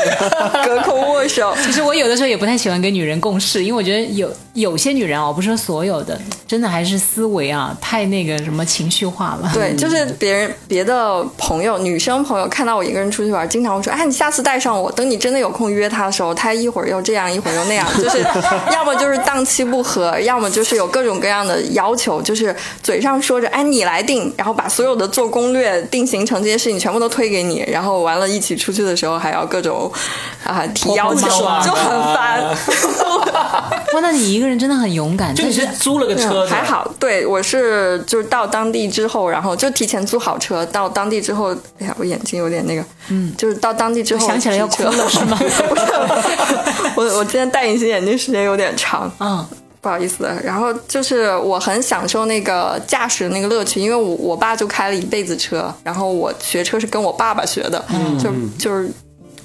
[0.66, 1.54] 隔空握手。
[1.64, 9.52] 其实我有的时候也不太喜欢跟女人共事，因为我觉得有有些女人啊，不是说所有的，真的还是思维啊太那个什么情绪化了。
[9.54, 18.26] 对，就是别人别的朋友，女生朋友看到我一个人出去玩，经常会说：“哎，你下次带上我。”等你真的有空约她的时候，她一会儿又这样，一会儿又那样，就是
[18.72, 22.55] 要么就是档期不合，要么就是有各种各样的要求，就是。
[22.82, 29.92] 嘴上说着，哎，你来定，然后把所有的做攻略、定行程这些事情全部都推给你，然后完了，一起出去的时候还要各种
[30.44, 31.28] 啊提要求，
[31.64, 32.44] 就很烦。
[33.94, 35.34] 哇，那你一个人真的很勇敢。
[35.36, 36.92] 就是租了个车，还好。
[37.00, 45.38] 对，我是就是到当地之后，然后就提前租好车，到当地之后，哎呀，我眼睛有点那个，嗯，就是到当地之后想起来要哭了是吗？
[46.96, 49.46] 我我今天戴隐形眼镜时间有点长，嗯。
[49.86, 57.86] 不好意思，然后就是我很享受那个驾驶的那个乐趣，因为我我爸就开了一辈子车，然后我学车是跟我爸爸学的，
[58.20, 58.90] 就就是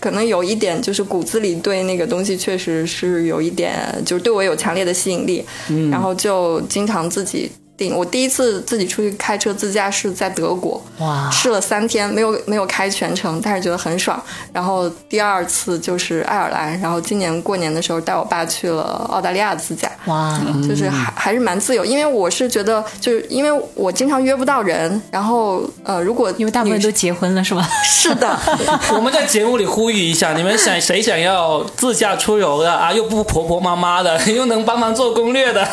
[0.01, 5.45] 可能有一点就是骨子里对那个东西确实是有一点，就是对我有强烈的吸引力，
[5.91, 7.53] 然后就经常自己。
[7.89, 7.97] 定。
[7.97, 14.21] 我第一次自己出去开车自驾是在德国，哇，试了三天，没有没有开全程，但是觉得很爽。
[14.53, 21.85] 然后第二次就是爱尔兰，然后今年过年的时候带我爸去了澳大利亚自驾，哇，就是还还是蛮自由。
[21.85, 27.67] 因为我是觉得，就是因为我经常约不到人，然后呃，如果因为大部分都结婚了是吧？
[27.83, 28.39] 是的，
[28.95, 35.67] 我们在节目里呼吁一下，你们想谁想要自驾出游的啊，又不婆婆妈妈的， 又能帮忙做攻略的，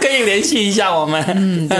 [0.00, 1.24] 可以联系一下我们。
[1.44, 1.78] 嗯，对。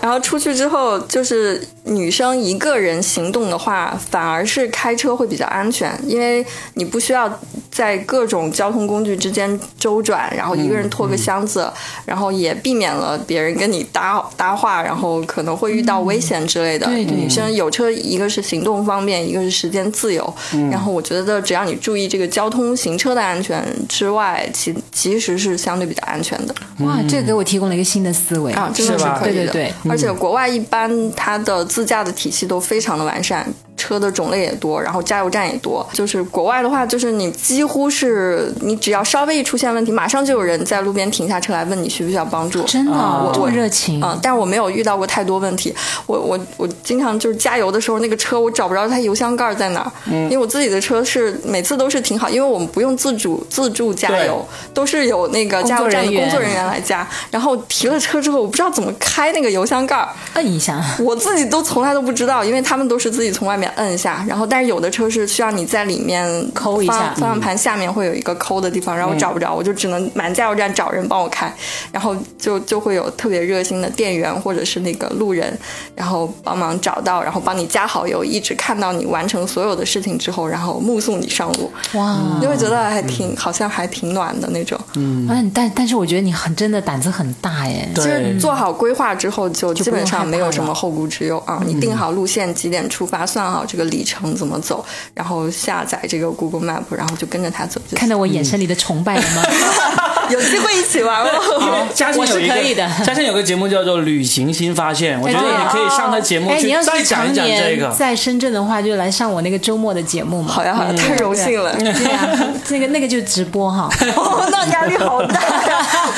[0.00, 6.44] 然后出去之后，就是女生一个人行动的话，反而是开车会比较安全，因为
[6.74, 7.40] 你不需要
[7.70, 11.70] 在各种交通工具之间周转，然后一个人拖个箱子，
[12.04, 16.86] 然后也避免了别人跟你搭搭话，然后可能会遇到危险之类的。
[16.86, 20.34] 对对女生有车，一个是行动方便，一个是时间自由。
[20.70, 26.54] 然后我觉得，只要你注意这个交通行车的安全之外，其其实是相对比较安全的。
[26.80, 29.46] 哇，这个给我提供了一个新的思维啊，真的是可以的。
[29.46, 33.46] 对对对，而且国外一般它的自驾的体系都非常的完善。
[33.84, 35.86] 车的种类也多，然后加油站也多。
[35.92, 42.62] 就是国外的话，就是你几乎是你只要稍微一出现问题，马上就有人在路边停下车来问你需不需要帮助。
[42.62, 44.18] 真的，我这么热情啊！
[44.22, 45.74] 但是我没有遇到过太多问题。
[46.06, 57.06] 我我我经常就是加油的时候，那个车我找不着它油箱盖在哪儿，因为我自己的车是每次都是停好，因为我们不用自主自助加油，都是有那个加油站的工作人员来加。
[57.30, 60.82] 然后提了车之后，我不知道怎么开那个油箱盖，摁一下。
[61.00, 63.70] 我自己都从来都不知道，因为他们都是自己从外面。
[63.76, 71.52] 摁一下，然后但是有的车是需要你在里面抠一下，方向盘下面会有一个抠的地方，然后我找不着，我就只能满加油站找人帮我开，
[71.92, 75.56] 然后就就会有特别热心的店员或者是那个路人，
[75.94, 81.70] 然后帮忙找到，然后帮你加好油，一直看到你完成所有的事情之后，然后目送你上路。
[81.94, 84.78] 哇，你会觉得还挺好像还挺暖的那种。
[84.94, 87.88] 嗯，但但是我觉得你很真的胆子很大耶。
[87.94, 91.62] 就是做好规划之后，就基本上没有什么后顾之忧啊。
[91.66, 93.53] 你定好路线，几点出发，算好。
[93.66, 94.82] 这个里程怎么走？
[95.12, 97.78] 然后下载这个 Google Map，然后就跟着它走。
[97.94, 99.42] 看到我眼神里的崇拜了吗？
[100.30, 101.30] 有机会一起玩吗？
[101.92, 107.90] 嘉欣有一个，嘉欣有个节目叫做《旅行新发现》，我觉得你可以上他节目去再讲一讲这个。
[107.90, 110.50] 在深圳的话，就来上我那个周末的节目嘛。
[110.50, 111.76] 好呀，好呀，太荣幸了。
[111.76, 112.38] 对呀，
[112.70, 113.86] 那个那个就直播哈。
[114.16, 115.38] 哦，那压力好大，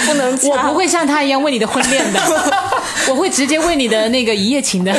[0.06, 0.38] 不能。
[0.44, 2.20] 我不会像他一样问你的婚恋的，
[3.10, 4.94] 我会直接问你的那个一夜情的。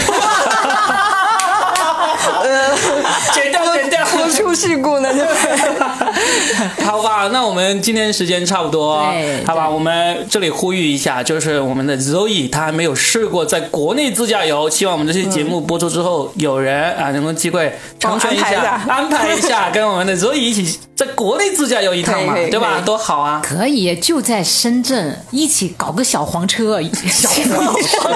[2.42, 2.78] 呃，
[3.34, 5.10] 剪掉，剪掉，不出事故呢？
[6.86, 22.82] 好吧，那我们今天时间差不多，对，好吧，我们这里呼吁一下，就是我们的 Zoe 他还没有试过在国内自驾游，希望我们这期节目播出之后，有人啊能够机会成全一下，安排一下，跟我们的 Zoe 一起在国内自驾游一趟嘛，对吧？
[22.84, 23.40] 多好啊！
[23.44, 27.76] 可以，就在深圳一起搞个小黄车， 小黄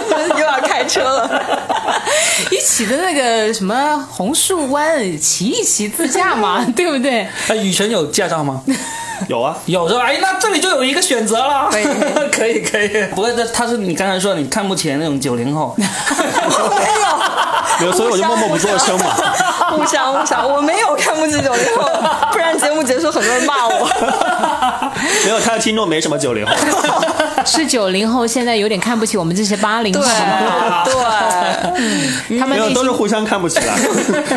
[0.09, 1.43] 车又要开车了，
[2.51, 7.21] 一起的那个什么红树湾骑一骑自驾嘛， 对不对？
[7.47, 8.63] 啊，雨辰有驾照吗？
[9.29, 10.01] 有啊，有是吧？
[10.05, 11.83] 哎，那这里就有一个选择了，可以，
[12.31, 13.03] 可以， 可以。
[13.11, 15.91] 不过这他是你刚才说你看不起那种九零后，没有，
[17.79, 19.15] 没有，所以我就默默不作声嘛。
[19.69, 21.89] 不想不想，我没有看不起九零后，
[22.31, 23.87] 不然节目结束很多人骂我。
[25.25, 26.53] 没有，他的听众没什么九零后，
[27.45, 30.01] 是九零后，现在有点看不起我们这些八零后。
[30.85, 33.71] 对， 他们都是互相看不起的，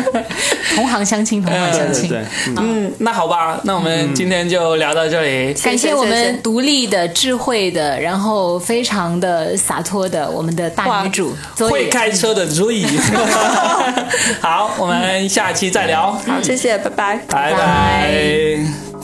[0.75, 2.09] 同行相亲，同行相亲。
[2.09, 2.23] 对，
[2.57, 5.53] 嗯，那好吧，那我们今天就聊到这里。
[5.55, 11.35] 感谢我们独立的、智慧的，然后非常的洒脱的我们的大女主，
[11.69, 12.85] 会开车的 Zoe。
[14.41, 16.11] 好，我们下期再聊。
[16.11, 18.94] 好，谢谢，拜拜，拜拜。